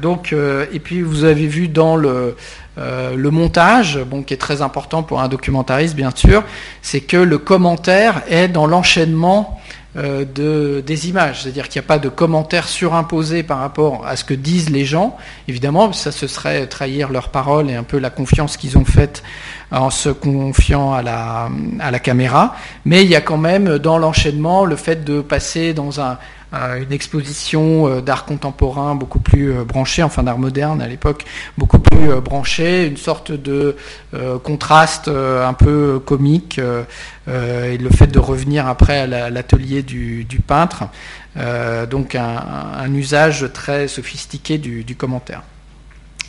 [0.03, 2.37] Donc, et puis vous avez vu dans le,
[2.79, 6.43] euh, le montage, bon, qui est très important pour un documentariste, bien sûr,
[6.81, 9.61] c'est que le commentaire est dans l'enchaînement
[9.95, 11.43] euh, de, des images.
[11.43, 14.87] C'est-à-dire qu'il n'y a pas de commentaire surimposé par rapport à ce que disent les
[14.87, 15.19] gens.
[15.49, 19.23] Évidemment, ça ce serait trahir leur parole et un peu la confiance qu'ils ont faite
[19.73, 22.55] en se confiant à la, caméra,
[22.85, 26.19] mais il y a quand même dans l'enchaînement le fait de passer dans un,
[26.53, 31.25] une exposition euh, d'art contemporain beaucoup plus euh, branchée, enfin d'art moderne à l'époque,
[31.57, 33.77] beaucoup plus euh, branchée, une sorte de
[34.43, 40.85] contraste un peu comique, et le fait de revenir après à l'atelier du, peintre,
[41.91, 45.43] donc un, usage très sophistiqué du commentaire.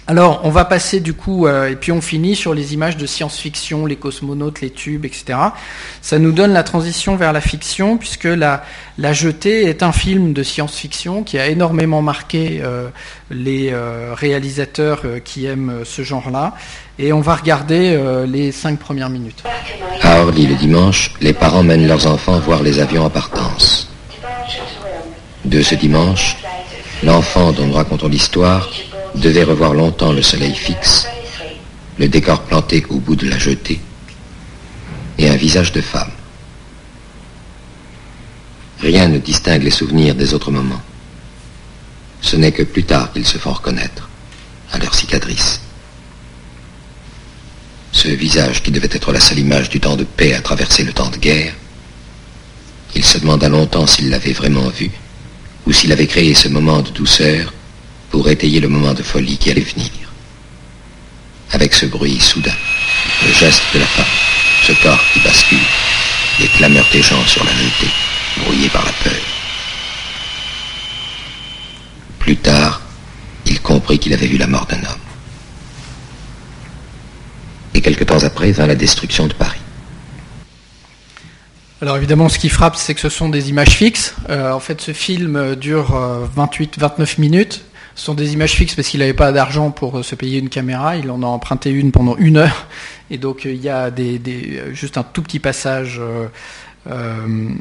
[0.05, 3.05] Alors, on va passer du coup, euh, et puis on finit sur les images de
[3.05, 5.35] science-fiction, les cosmonautes, les tubes, etc.
[6.01, 8.65] Ça nous donne la transition vers la fiction, puisque La,
[8.97, 12.89] la Jetée est un film de science-fiction qui a énormément marqué euh,
[13.31, 16.53] les euh, réalisateurs qui aiment ce genre-là.
[16.99, 19.41] Et on va regarder les cinq premières minutes.
[20.03, 23.89] À Orly, le dimanche, les parents mènent leurs enfants voir les avions en partance.
[25.43, 26.37] De ce dimanche,
[27.03, 28.69] l'enfant dont nous racontons l'histoire
[29.15, 31.07] devait revoir longtemps le soleil fixe,
[31.97, 33.79] le décor planté au bout de la jetée,
[35.17, 36.11] et un visage de femme.
[38.79, 40.81] Rien ne distingue les souvenirs des autres moments.
[42.21, 44.09] Ce n'est que plus tard qu'ils se font reconnaître,
[44.71, 45.61] à leur cicatrice.
[47.91, 50.93] Ce visage qui devait être la seule image du temps de paix à traverser le
[50.93, 51.53] temps de guerre,
[52.95, 54.91] il se demanda longtemps s'il l'avait vraiment vu,
[55.65, 57.53] ou s'il avait créé ce moment de douceur
[58.13, 59.89] pour étayer le moment de folie qui allait venir.
[61.51, 62.53] Avec ce bruit soudain,
[63.25, 64.05] le geste de la femme,
[64.61, 65.57] ce corps qui bascule,
[66.39, 67.91] les clameurs des gens sur la jetée,
[68.37, 69.19] brouillés par la peur.
[72.19, 72.81] Plus tard,
[73.47, 75.05] il comprit qu'il avait vu la mort d'un homme.
[77.73, 79.59] Et quelque temps après vint la destruction de Paris.
[81.81, 84.13] Alors évidemment, ce qui frappe, c'est que ce sont des images fixes.
[84.29, 85.99] Euh, en fait, ce film dure
[86.37, 87.65] 28-29 euh, minutes.
[87.95, 90.49] Ce sont des images fixes parce qu'il n'avait pas d'argent pour euh, se payer une
[90.49, 90.97] caméra.
[90.97, 92.67] Il en a emprunté une pendant une heure.
[93.11, 96.01] Et donc euh, il y a euh, juste un tout petit passage
[96.85, 97.55] en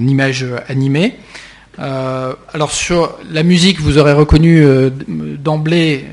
[0.00, 1.14] images animées.
[1.78, 4.66] alors sur la musique, vous aurez reconnu
[5.06, 6.06] d'emblée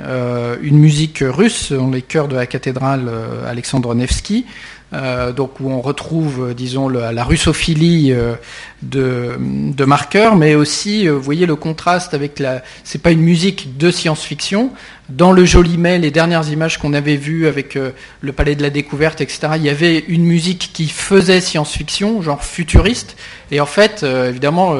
[0.61, 3.09] une musique russe, dans les chœurs de la cathédrale
[3.47, 4.45] Alexandre Nevsky.
[4.91, 8.33] Euh, donc où on retrouve, euh, disons, la russophilie euh,
[8.81, 12.63] de, de Marker, mais aussi, vous voyez le contraste avec la.
[12.83, 14.71] C'est pas une musique de science-fiction.
[15.09, 17.75] Dans le Jolimet, les dernières images qu'on avait vues avec
[18.21, 22.43] le Palais de la Découverte, etc., il y avait une musique qui faisait science-fiction, genre
[22.43, 23.17] futuriste.
[23.49, 24.75] Et en fait, évidemment,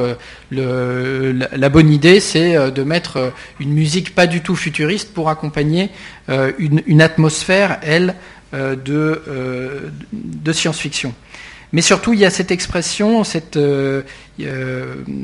[0.52, 5.90] la, bonne idée, c'est de mettre une musique pas du tout futuriste pour accompagner
[6.28, 8.14] une, atmosphère, elle, euh,
[8.52, 11.14] de, euh, de science-fiction.
[11.72, 14.02] Mais surtout, il y a cette expression, cette, euh,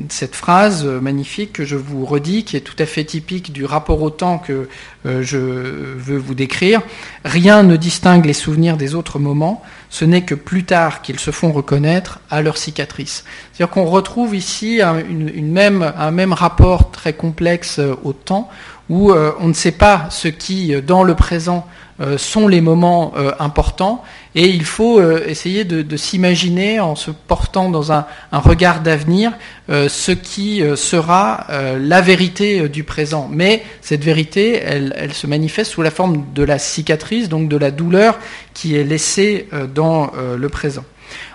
[0.08, 4.00] cette phrase magnifique que je vous redis, qui est tout à fait typique du rapport
[4.00, 4.68] au temps que
[5.04, 6.82] je veux vous décrire.
[7.24, 11.30] Rien ne distingue les souvenirs des autres moments, ce n'est que plus tard qu'ils se
[11.30, 13.24] font reconnaître à leur cicatrice.
[13.52, 15.02] C'est-à-dire qu'on retrouve ici un
[15.42, 18.48] même rapport très complexe au temps,
[18.88, 21.66] où on ne sait pas ce qui, dans le présent,
[21.98, 24.04] euh, sont les moments euh, importants
[24.36, 29.32] et il faut euh, essayer de, s'imaginer en se portant dans un, regard d'avenir
[29.68, 31.46] ce qui sera
[31.80, 33.28] la vérité du présent.
[33.32, 37.70] Mais cette vérité, elle, se manifeste sous la forme de la cicatrice, donc de la
[37.70, 38.18] douleur
[38.54, 40.84] qui est laissée dans le présent.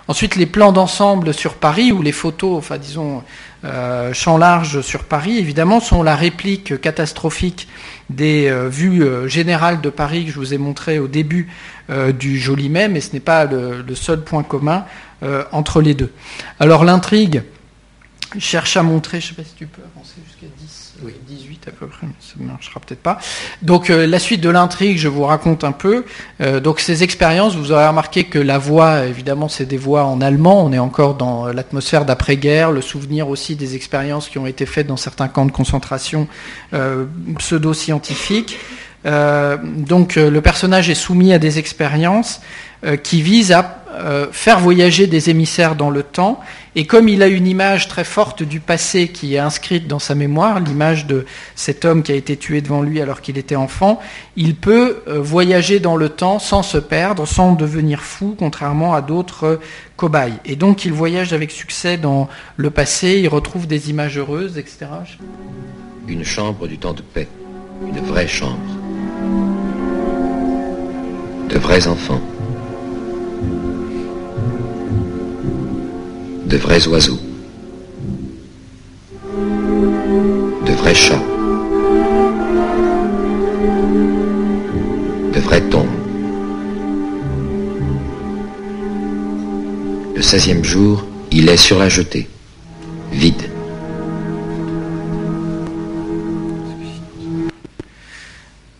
[0.08, 3.22] Ensuite, les plans d'ensemble sur Paris ou les photos, enfin disons
[3.64, 7.68] euh, champ large sur Paris, évidemment, sont la réplique catastrophique
[8.10, 11.48] des euh, vues euh, générales de Paris que je vous ai montré au début
[12.18, 14.86] du Jolimet, mais ce n'est pas le, seul point commun
[15.50, 16.10] entre les deux.
[16.58, 17.42] Alors l'intrigue
[18.38, 20.81] cherche à montrer, je ne sais pas si tu peux avancer jusqu'à 10,
[21.26, 23.18] 18 à peu près, mais ça ne marchera peut-être pas.
[23.62, 26.04] Donc la suite de l'intrigue, je vous raconte un peu.
[26.62, 30.64] donc ces expériences, vous aurez remarqué que la voix, évidemment, c'est des voix en allemand.
[30.64, 34.86] On est encore dans l'atmosphère d'après-guerre, le souvenir aussi des expériences qui ont été faites
[34.86, 36.28] dans certains camps de concentration
[37.38, 38.58] pseudo-scientifiques.
[39.04, 42.40] donc le personnage est soumis à des expériences
[43.02, 43.78] qui visent à
[44.32, 46.40] faire voyager des émissaires dans le temps
[46.74, 50.14] et comme il a une image très forte du passé qui est inscrite dans sa
[50.14, 54.00] mémoire, l'image de cet homme qui a été tué devant lui alors qu'il était enfant,
[54.36, 59.02] il peut euh, voyager dans le temps sans se perdre, sans devenir fou, contrairement à
[59.02, 59.56] d'autres euh,
[59.96, 60.38] cobayes.
[60.46, 64.86] Et donc il voyage avec succès dans le passé, il retrouve des images heureuses, etc.
[66.08, 67.28] Une chambre du temps de paix,
[67.86, 68.58] une vraie chambre.
[71.50, 72.22] De vrais enfants
[76.52, 77.18] de vrais oiseaux,
[80.66, 81.22] de vrais chats,
[85.32, 85.86] de vrais tombes.
[90.14, 92.28] Le 16e jour, il est sur la jetée,
[93.12, 93.48] vide.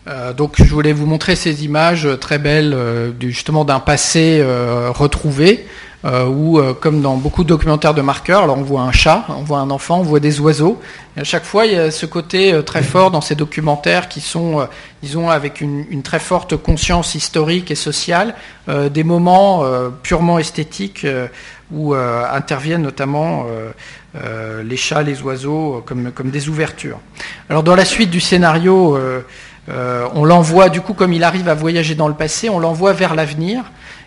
[0.07, 4.45] Euh, donc je voulais vous montrer ces images euh, très belles euh, justement d'un passé
[4.93, 5.65] retrouvé
[6.05, 9.43] euh, où comme dans beaucoup de documentaires de marqueurs, alors on voit un chat, on
[9.43, 10.81] voit un enfant, on voit des oiseaux.
[11.15, 14.19] Et à chaque fois, il y a ce côté très fort dans ces documentaires qui
[14.19, 14.67] sont,
[15.01, 18.35] disons, avec une, une, très forte conscience historique et sociale,
[18.67, 19.63] des moments
[20.01, 21.05] purement esthétiques
[21.71, 23.45] où interviennent notamment
[24.15, 26.99] les chats, les oiseaux comme, comme des ouvertures.
[27.49, 28.97] Alors dans la suite du scénario,
[29.69, 32.93] euh, on l'envoie, du coup, comme il arrive à voyager dans le passé, on l'envoie
[32.93, 33.63] vers l'avenir.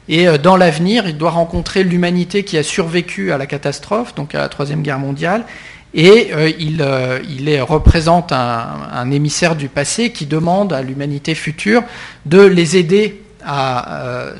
[0.08, 4.34] Et euh, dans l'avenir, il doit rencontrer l'humanité qui a survécu à la catastrophe, donc
[4.34, 5.44] à la Troisième Guerre mondiale.
[5.94, 6.86] Et euh, il,
[7.28, 11.82] il représente un, émissaire du passé qui demande à l'humanité future
[12.26, 14.34] de les aider à,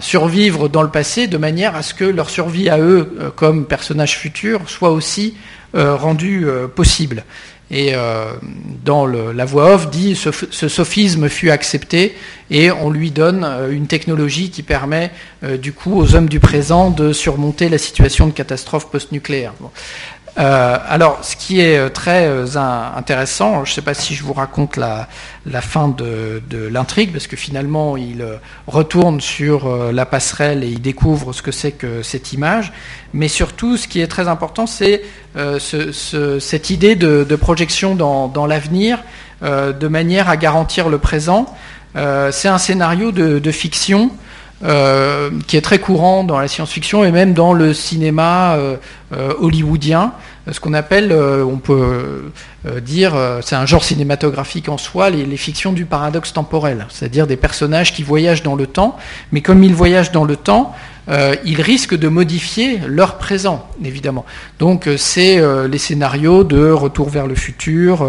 [0.00, 4.16] survivre dans le passé de manière à ce que leur survie à eux, comme personnages
[4.16, 5.34] futurs, soit aussi
[5.74, 7.24] rendue possible
[7.70, 8.32] et euh,
[8.84, 12.16] dans la voix off dit ce, sophisme fut accepté
[12.50, 15.12] et on lui donne euh, une technologie qui permet
[15.44, 19.52] euh, du coup aux hommes du présent de surmonter la situation de catastrophe post-nucléaire.
[20.38, 22.46] Euh, alors, ce qui est euh, très euh,
[22.96, 25.08] intéressant, je ne sais pas si je vous raconte la,
[25.60, 28.24] fin de, l'intrigue, parce que finalement, il
[28.66, 32.72] retourne sur la passerelle et il découvre ce que c'est que cette image.
[33.12, 35.02] Mais surtout, ce qui est très important, c'est
[35.34, 38.98] ce, ce, cette idée de, projection dans, l'avenir,
[39.42, 41.46] de manière à garantir le présent.
[41.94, 44.10] c'est un scénario de fiction
[44.62, 48.76] euh, qui est très courant dans la science-fiction et même dans le cinéma euh,
[49.16, 50.12] euh, hollywoodien,
[50.52, 52.32] ce qu'on appelle, on peut
[52.80, 57.36] dire, c'est un genre cinématographique en soi, les, les fictions du paradoxe temporel, c'est-à-dire des
[57.36, 58.96] personnages qui voyagent dans le temps,
[59.32, 60.74] mais comme ils voyagent dans le temps,
[61.10, 64.24] euh, ils risquent de modifier leur présent, évidemment.
[64.58, 68.06] Donc c'est euh, les scénarios de Retour vers le futur,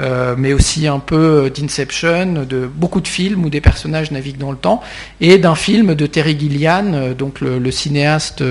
[0.00, 4.50] euh, mais aussi un peu d'Inception, de beaucoup de films où des personnages naviguent dans
[4.50, 4.82] le temps,
[5.20, 8.42] et d'un film de Terry Gilliam, donc le, cinéaste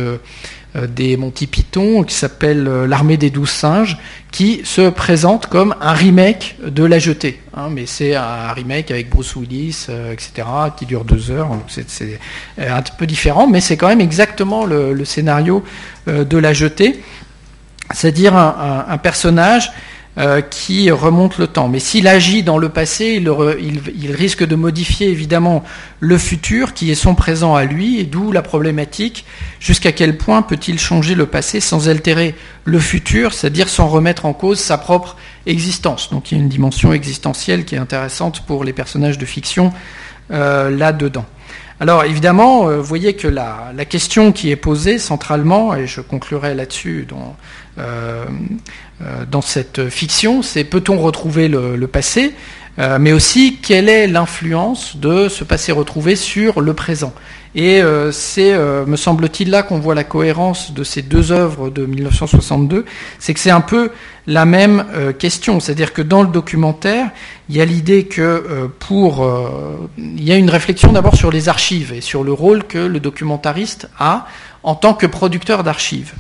[0.76, 3.98] euh, des Monty Python qui s'appelle euh, L'armée des douze singes,
[4.30, 7.42] qui se présente comme un remake de La Jetée.
[7.56, 10.48] Hein, mais c'est un remake avec Bruce Willis, euh, etc.,
[10.78, 11.50] qui dure deux heures.
[11.68, 12.20] C'est
[12.60, 15.64] un peu différent, mais c'est quand même exactement le, scénario
[16.06, 17.02] de La Jetée.
[17.92, 19.72] C'est-à-dire un personnage
[20.20, 21.70] euh, qui remonte le temps.
[21.70, 25.64] Mais s'il agit dans le passé, il, risque de modifier évidemment
[26.02, 29.26] le futur qui est son présent à lui, et d'où la problématique
[29.62, 34.34] jusqu'à quel point peut-il changer le passé sans altérer le futur, c'est-à-dire sans remettre en
[34.34, 35.16] cause sa propre
[35.46, 36.10] existence.
[36.10, 39.72] Donc il y a une dimension existentielle qui est intéressante pour les personnages de fiction
[40.32, 41.26] euh, là-dedans.
[41.82, 46.54] Alors évidemment, euh, vous voyez que la, question qui est posée centralement, et je conclurai
[46.54, 47.38] là-dessus dans,
[47.78, 48.26] euh,
[49.02, 52.34] euh, cette fiction, c'est peut-on retrouver le, passé,
[52.78, 57.14] mais aussi quelle est l'influence de ce passé retrouvé sur le présent?
[57.56, 61.70] Et euh, c'est, euh, me semble-t-il, là qu'on voit la cohérence de ces deux œuvres
[61.70, 62.86] de 1962,
[63.18, 63.92] c'est que c'est un peu
[64.28, 67.10] la même euh, question, c'est-à-dire que dans le documentaire,
[67.50, 69.28] il y a l'idée que pour,
[69.98, 73.00] il y a une réflexion d'abord sur les archives et sur le rôle que le
[73.00, 74.28] documentariste a
[74.62, 76.14] en tant que producteur d'archives.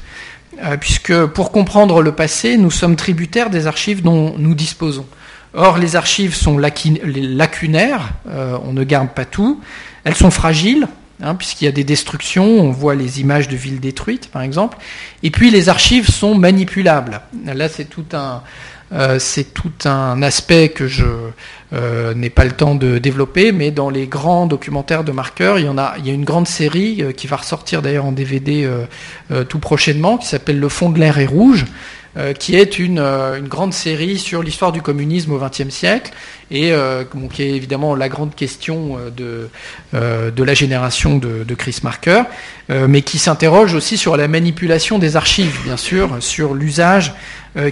[0.63, 5.05] Euh, puisque pour comprendre le passé, nous sommes tributaires des archives dont nous disposons.
[5.53, 9.61] Or, les archives sont lacunaires, euh, on ne garde pas tout,
[10.03, 10.87] elles sont fragiles,
[11.21, 14.77] hein, puisqu'il y a des destructions, on voit les images de villes détruites, par exemple,
[15.23, 17.21] et puis les archives sont manipulables.
[17.45, 18.43] Là, c'est tout un,
[18.91, 21.05] euh, c'est tout un aspect que je
[21.73, 25.65] euh, n'ai pas le temps de développer, mais dans les grands documentaires de marqueurs, il
[25.65, 28.11] y en a, il y a une grande série euh, qui va ressortir d'ailleurs en
[28.11, 28.67] DVD
[29.47, 31.65] tout prochainement, qui s'appelle Le fond de l'air est rouge,
[32.17, 36.11] euh, qui est une, une, grande série sur l'histoire du communisme au XXe siècle
[36.51, 36.71] et
[37.13, 39.49] bon, qui est évidemment la grande question de,
[39.93, 42.23] la génération de, Chris Marker,
[42.69, 47.13] mais qui s'interroge aussi sur la manipulation des archives, bien sûr, sur l'usage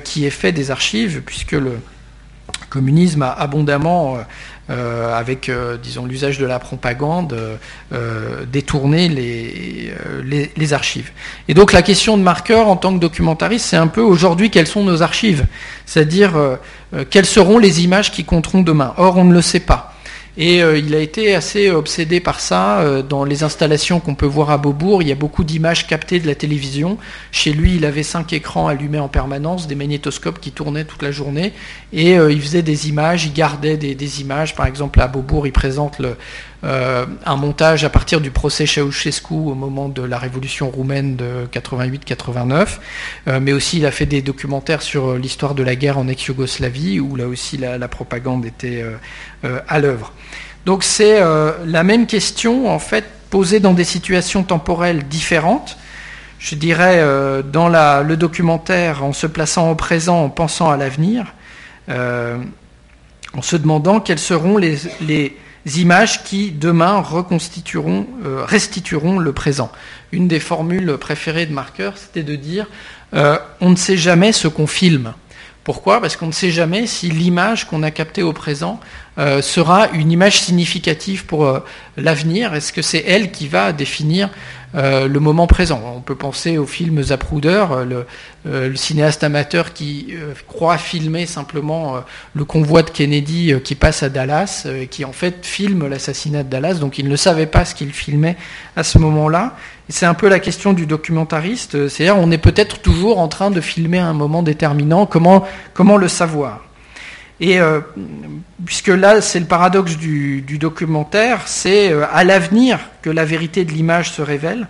[0.03, 1.79] qui est fait des archives, puisque le
[2.69, 4.21] communisme a abondamment, euh,
[4.69, 7.37] avec, euh, disons, l'usage de la propagande,
[7.93, 9.93] euh, détourné les,
[10.23, 11.11] les, les, archives.
[11.47, 14.67] Et donc la question de marqueur en tant que documentariste, c'est un peu aujourd'hui quelles
[14.67, 15.45] sont nos archives,
[15.85, 16.33] c'est-à-dire
[17.09, 18.93] quelles seront les images qui compteront demain?
[18.97, 19.96] Or, on ne le sait pas.
[20.37, 22.79] Et euh, il a été assez obsédé par ça.
[22.79, 26.19] Euh, dans les installations qu'on peut voir à Beaubourg, il y a beaucoup d'images captées
[26.19, 26.99] de la télévision.
[27.31, 31.11] Chez lui, il avait cinq écrans allumés en permanence, des magnétoscopes qui tournaient toute la
[31.11, 31.53] journée.
[31.91, 34.55] Et euh, il faisait des images, il gardait des, des, images.
[34.55, 36.15] Par exemple, à Beaubourg, il présente le,
[36.67, 42.79] un montage à partir du procès Ceausescu au moment de la révolution roumaine de 88-89,
[43.39, 47.15] mais aussi il a fait des documentaires sur l'histoire de la guerre en ex-Yougoslavie, où
[47.15, 48.83] là aussi la, propagande était
[49.43, 50.11] à l'œuvre.
[50.65, 51.21] Donc c'est
[51.65, 55.77] la même question en fait posée dans des situations temporelles différentes
[56.39, 61.33] je dirais, euh, dans le documentaire, en se plaçant au présent, en pensant à l'avenir,
[61.89, 62.37] euh,
[63.33, 65.33] en se demandant quelles seront les,
[65.75, 69.71] images qui, demain, reconstitueront, euh, restitueront le présent.
[70.11, 72.67] Une des formules préférées de Marker, c'était de dire
[73.13, 75.13] on ne sait jamais ce qu'on filme.
[75.63, 76.01] Pourquoi?
[76.01, 78.81] Parce qu'on ne sait jamais si l'image qu'on a captée au présent
[79.17, 81.61] sera une image significative pour
[81.95, 82.53] l'avenir.
[82.53, 84.29] Est-ce que c'est elle qui va définir
[84.75, 85.81] euh, le moment présent.
[85.95, 88.05] On peut penser au film Zapruder, euh,
[88.69, 92.03] le, cinéaste amateur qui euh, croit filmer simplement
[92.33, 96.49] le convoi de Kennedy qui passe à Dallas, et qui en fait filme l'assassinat de
[96.49, 98.35] Dallas, donc il ne savait pas ce qu'il filmait
[98.75, 99.55] à ce moment-là.
[99.89, 103.61] C'est un peu la question du documentariste, c'est-à-dire on est peut-être toujours en train de
[103.61, 106.66] filmer un moment déterminant, comment, comment le savoir?
[107.39, 107.81] Et euh,
[108.65, 113.71] puisque là, c'est le paradoxe du, documentaire, c'est euh, à l'avenir que la vérité de
[113.71, 114.67] l'image se révèle,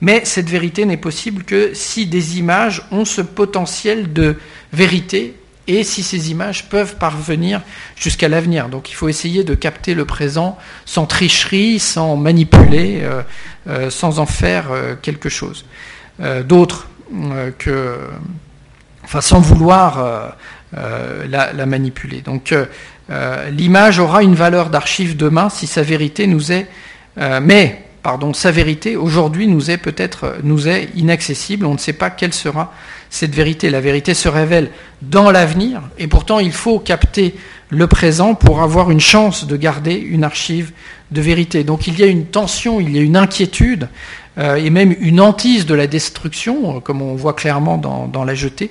[0.00, 4.36] mais cette vérité n'est possible que si des images ont ce potentiel de
[4.72, 5.34] vérité
[5.66, 7.60] et si ces images peuvent parvenir
[7.96, 8.68] jusqu'à l'avenir.
[8.68, 13.02] Donc il faut essayer de capter le présent sans tricherie, sans manipuler,
[13.66, 14.66] euh, sans en faire
[15.02, 15.64] quelque chose
[16.44, 16.88] d'autre
[17.58, 17.98] que,
[19.02, 20.36] enfin sans vouloir
[20.72, 22.20] la, manipuler.
[22.20, 22.66] Donc euh,
[23.10, 26.66] euh, l'image aura une valeur d'archive demain si sa vérité nous est,
[27.40, 31.64] mais pardon, sa vérité aujourd'hui nous est peut-être nous est inaccessible.
[31.64, 32.74] On ne sait pas quelle sera
[33.08, 33.70] cette vérité.
[33.70, 37.34] La vérité se révèle dans l'avenir, et pourtant il faut capter
[37.70, 40.72] le présent pour avoir une chance de garder une archive
[41.10, 41.64] de vérité.
[41.64, 43.88] Donc il y a une tension, il y a une inquiétude,
[44.38, 48.70] et même une hantise de la destruction, comme on voit clairement dans la jetée,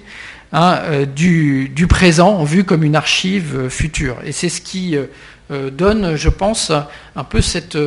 [0.58, 4.16] Hein, euh, du, présent vu comme une archive euh, future.
[4.24, 6.72] Et c'est ce qui euh, donne, je pense,
[7.18, 7.78] un peu cette,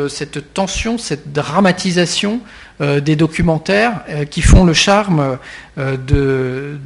[0.52, 2.40] tension, cette dramatisation
[2.80, 5.38] des documentaires qui font le charme
[5.76, 6.78] de,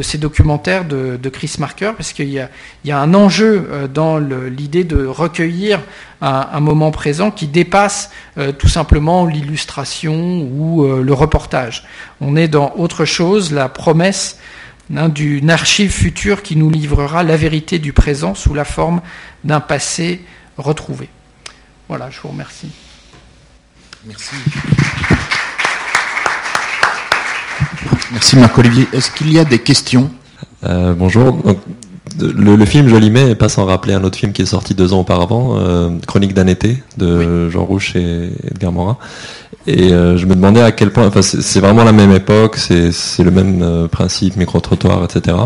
[0.00, 5.80] ces documentaires de, Chris Marker, parce qu'il y, a, un enjeu dans l'idée de recueillir
[6.20, 8.12] un, moment présent qui dépasse
[8.58, 11.82] tout simplement l'illustration ou le reportage.
[12.20, 14.38] On est dans autre chose, la promesse
[14.94, 19.00] Hein, d'une archive future qui nous livrera la vérité du présent sous la forme
[19.42, 20.20] d'un passé
[20.58, 21.08] retrouvé.
[21.88, 22.70] Voilà, je vous remercie.
[24.06, 24.36] Merci.
[28.12, 28.86] Merci Marc-Olivier.
[28.92, 30.08] Est-ce qu'il y a des questions?
[30.62, 31.42] Euh, Bonjour.
[32.20, 35.56] le, film Jolimet passe en rappeler un autre film qui est sorti deux ans auparavant,
[35.58, 38.98] euh, Chronique d'un été, de Jean Rouche et Edgar Morin.
[39.66, 42.92] Et euh, je me demandais à quel point, enfin c'est vraiment la même époque, c'est
[43.22, 45.36] le même euh, principe, micro-trottoir, etc.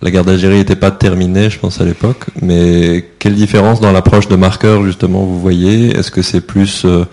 [0.00, 4.26] La guerre d'Algérie n'était pas terminée, je pense, à l'époque, mais quelle différence dans l'approche
[4.26, 5.90] de marqueur, justement, vous voyez?
[5.96, 6.84] Est-ce que c'est plus...
[6.86, 7.04] Euh,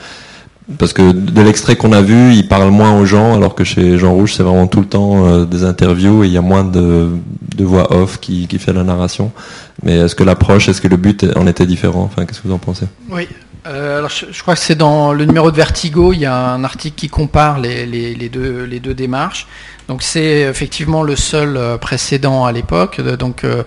[0.77, 3.97] parce que de l'extrait qu'on a vu, il parle moins aux gens, alors que chez
[3.97, 7.09] Jean Rouge, c'est vraiment tout le temps des interviews et il y a moins de,
[7.55, 9.31] de voix off qui, qui fait la narration.
[9.81, 12.03] Mais est-ce que l'approche, est-ce que le but en était différent?
[12.03, 12.85] Enfin, qu'est-ce que vous en pensez?
[13.09, 13.27] Oui,
[13.67, 16.95] euh, je, crois que c'est dans le numéro de Vertigo, il y a un article
[16.95, 19.47] qui compare les, deux, démarches.
[19.89, 23.01] Donc c'est effectivement le seul euh, précédent à l'époque.
[23.01, 23.63] Donc euh,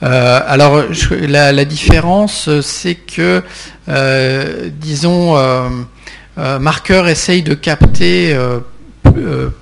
[0.00, 3.42] alors la, différence, c'est que
[3.86, 5.36] disons
[6.36, 8.36] Marker essaye de capter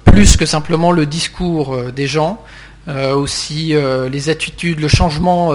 [0.05, 2.41] plus que simplement le discours des gens.
[2.89, 3.75] Aussi
[4.11, 5.53] les attitudes, le changement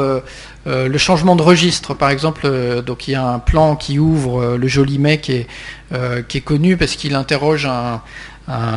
[0.68, 4.00] euh, le changement de registre, par exemple, euh, donc il y a un plan qui
[4.00, 8.02] ouvre euh, le joli mec qui est, connu parce qu'il interroge un,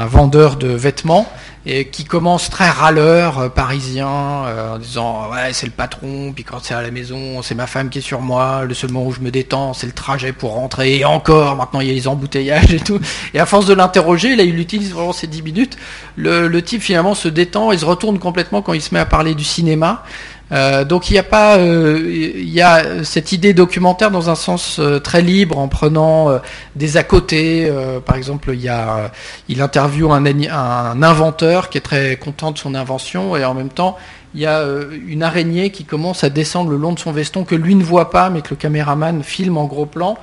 [0.07, 1.31] vendeur de vêtements
[1.67, 6.73] et qui commence très râleur parisien en disant ouais c'est le patron puis quand c'est
[6.73, 9.21] à la maison c'est ma femme qui est sur moi le seul moment où je
[9.21, 12.73] me détends c'est le trajet pour rentrer et encore maintenant il y a les embouteillages
[12.73, 12.99] et tout.
[13.35, 15.77] Et à force de l'interroger là il utilise vraiment ces 10 minutes.
[16.17, 19.07] Le, le type finalement se détend et se retourne complètement quand il se met à
[19.07, 20.05] parler du cinéma
[20.53, 24.35] euh, donc il n'y a pas, euh, il y a cette idée documentaire dans un
[24.35, 26.41] sens euh, très libre en prenant
[26.77, 27.71] des à côté.
[28.05, 33.37] par exemple, il y interviewe un, un, inventeur qui est très content de son invention
[33.37, 33.97] et en même temps
[34.35, 34.65] il y a
[35.07, 38.11] une araignée qui commence à descendre le long de son veston que lui ne voit
[38.11, 40.17] pas mais que le caméraman filme en gros plan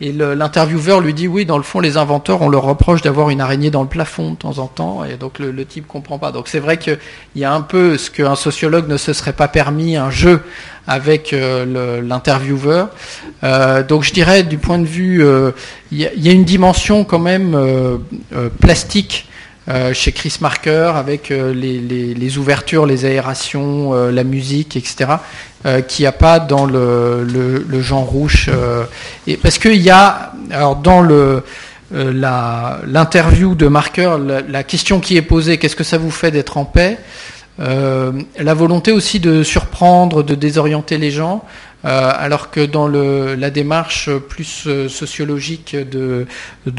[0.00, 3.40] Et l'intervieweur lui dit oui, dans le fond, les inventeurs, on leur reproche d'avoir une
[3.40, 6.32] araignée dans le plafond de temps en temps, et donc le, le type comprend pas.
[6.32, 6.98] Donc c'est vrai qu'il
[7.36, 10.40] y a un peu ce qu'un sociologue ne se serait pas permis, un jeu
[10.86, 12.90] avec euh, l'intervieweur.
[13.42, 15.52] Euh, donc je dirais du point de vue, euh,
[15.92, 17.56] il y, a une dimension quand même
[18.60, 19.33] plastique euh,
[19.94, 25.12] chez Chris Marker avec euh, les, ouvertures, les aérations, euh, la musique, etc.
[25.88, 28.50] qu'il n'y a pas dans le, Jean Rouge.
[29.26, 31.00] et parce qu'il y a, alors dans
[31.90, 36.66] l'interview de Marker, la, question qui est posée, qu'est-ce que ça vous fait d'être en
[36.66, 36.98] paix
[37.60, 41.42] euh, La volonté aussi de surprendre, de désorienter les gens.
[41.84, 46.26] Euh, alors que dans la démarche plus sociologique de,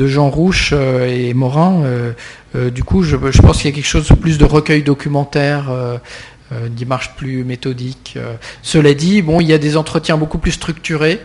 [0.08, 1.84] Jean Rouche et Morin,
[2.56, 5.70] euh, du coup, je, pense qu'il y a quelque chose de plus de recueil documentaire,
[5.70, 5.98] euh,
[6.52, 8.18] euh, une démarche plus méthodique.
[8.62, 11.20] Cela dit, bon, il y a des entretiens beaucoup plus structurés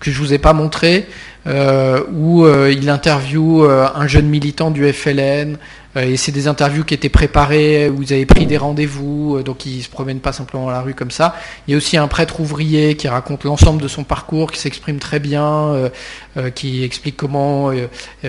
[0.00, 1.06] que je vous ai pas montré,
[1.46, 7.08] où il interviewe un jeune militant du FLN, euh, et c'est des interviews qui étaient
[7.08, 10.82] préparées, vous avez pris des rendez-vous, euh, donc ils se promènent pas simplement dans la
[10.82, 11.34] rue comme ça.
[11.66, 14.98] Il y a aussi un prêtre ouvrier qui raconte l'ensemble de son parcours, qui s'exprime
[14.98, 15.90] très bien,
[16.36, 17.72] euh, qui explique comment,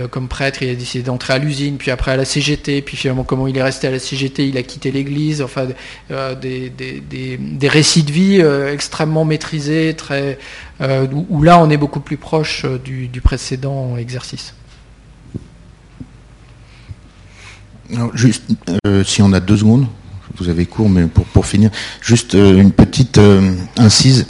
[0.10, 3.24] comme prêtre, il a décidé d'entrer à l'usine, puis après à la CGT, puis finalement
[3.24, 5.68] comment il est resté à la CGT, il a quitté l'Église, enfin
[6.42, 8.42] des, des, des, récits de vie
[8.72, 9.96] extrêmement maîtrisés,
[10.82, 14.54] où là on est beaucoup plus proche du précédent exercice.
[18.14, 18.44] Juste,
[18.86, 19.88] euh, si on a deux secondes,
[20.38, 21.70] vous avez court, mais pour, pour finir,
[22.02, 24.28] juste euh, une petite euh, incise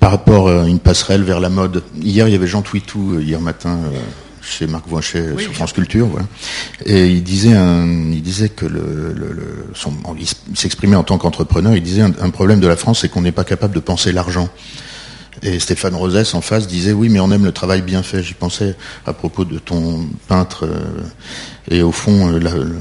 [0.00, 1.82] par rapport à une passerelle vers la mode.
[2.00, 3.78] Hier, il y avait Jean Twitou, hier matin,
[4.40, 6.26] chez Marc Voinchet oui, sur France Culture, voilà.
[6.84, 11.18] et il disait, un, il disait que le, le, le son, il s'exprimait en tant
[11.18, 13.80] qu'entrepreneur, il disait un, un problème de la France, c'est qu'on n'est pas capable de
[13.80, 14.48] penser l'argent.
[15.42, 18.22] Et Stéphane Rosès en face disait oui mais on aime le travail bien fait.
[18.22, 18.74] J'y pensais
[19.06, 21.02] à propos de ton peintre euh,
[21.70, 22.78] et au fond euh,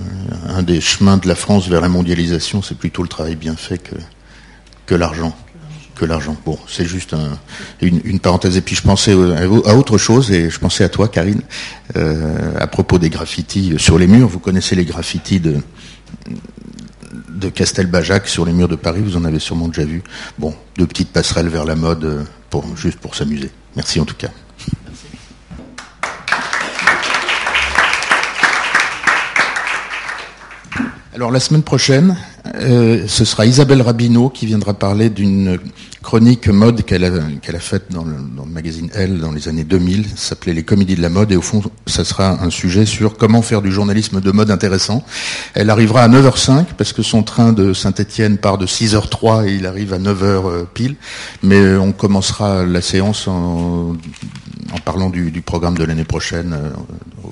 [0.47, 3.81] un des chemins de la France vers la mondialisation c'est plutôt le travail bien fait
[4.85, 5.35] que, l'argent.
[5.95, 6.35] Que l'argent.
[6.45, 7.37] Bon, c'est juste un,
[7.81, 8.57] une, parenthèse.
[8.57, 11.41] Et puis je pensais à autre chose et je pensais à toi, Karine,
[11.95, 14.27] euh, à propos des graffitis sur les murs.
[14.27, 15.55] Vous connaissez les graffitis de
[17.29, 20.03] de Castelbajac sur les murs de Paris, vous en avez sûrement déjà vu.
[20.37, 22.23] Bon, deux petites passerelles vers la mode, euh,
[22.75, 23.51] juste pour s'amuser.
[23.75, 24.29] Merci en tout cas.
[31.13, 32.17] Alors la semaine prochaine,
[32.55, 35.57] euh, ce sera Isabelle Rabineau qui viendra parler d'une
[36.05, 39.63] chronique mode qu'elle a, a faite dans le, dans le, magazine Elle dans les années
[39.63, 42.85] 2000, ça s'appelait Les comédies de la mode, et au fond, ça sera un sujet
[42.85, 45.03] sur comment faire du journalisme de mode intéressant.
[45.55, 49.65] Elle arrivera à 9h05, parce que son train de Saint-Etienne part de 6h03 et il
[49.65, 50.95] arrive à 9h euh, pile,
[51.41, 53.95] mais on commencera la séance en,
[54.71, 56.69] en parlant du, du, programme de l'année prochaine, euh,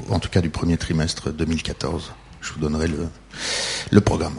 [0.10, 2.12] en tout cas du premier trimestre 2014.
[2.42, 3.08] Je vous donnerai le,
[3.92, 4.34] le programme.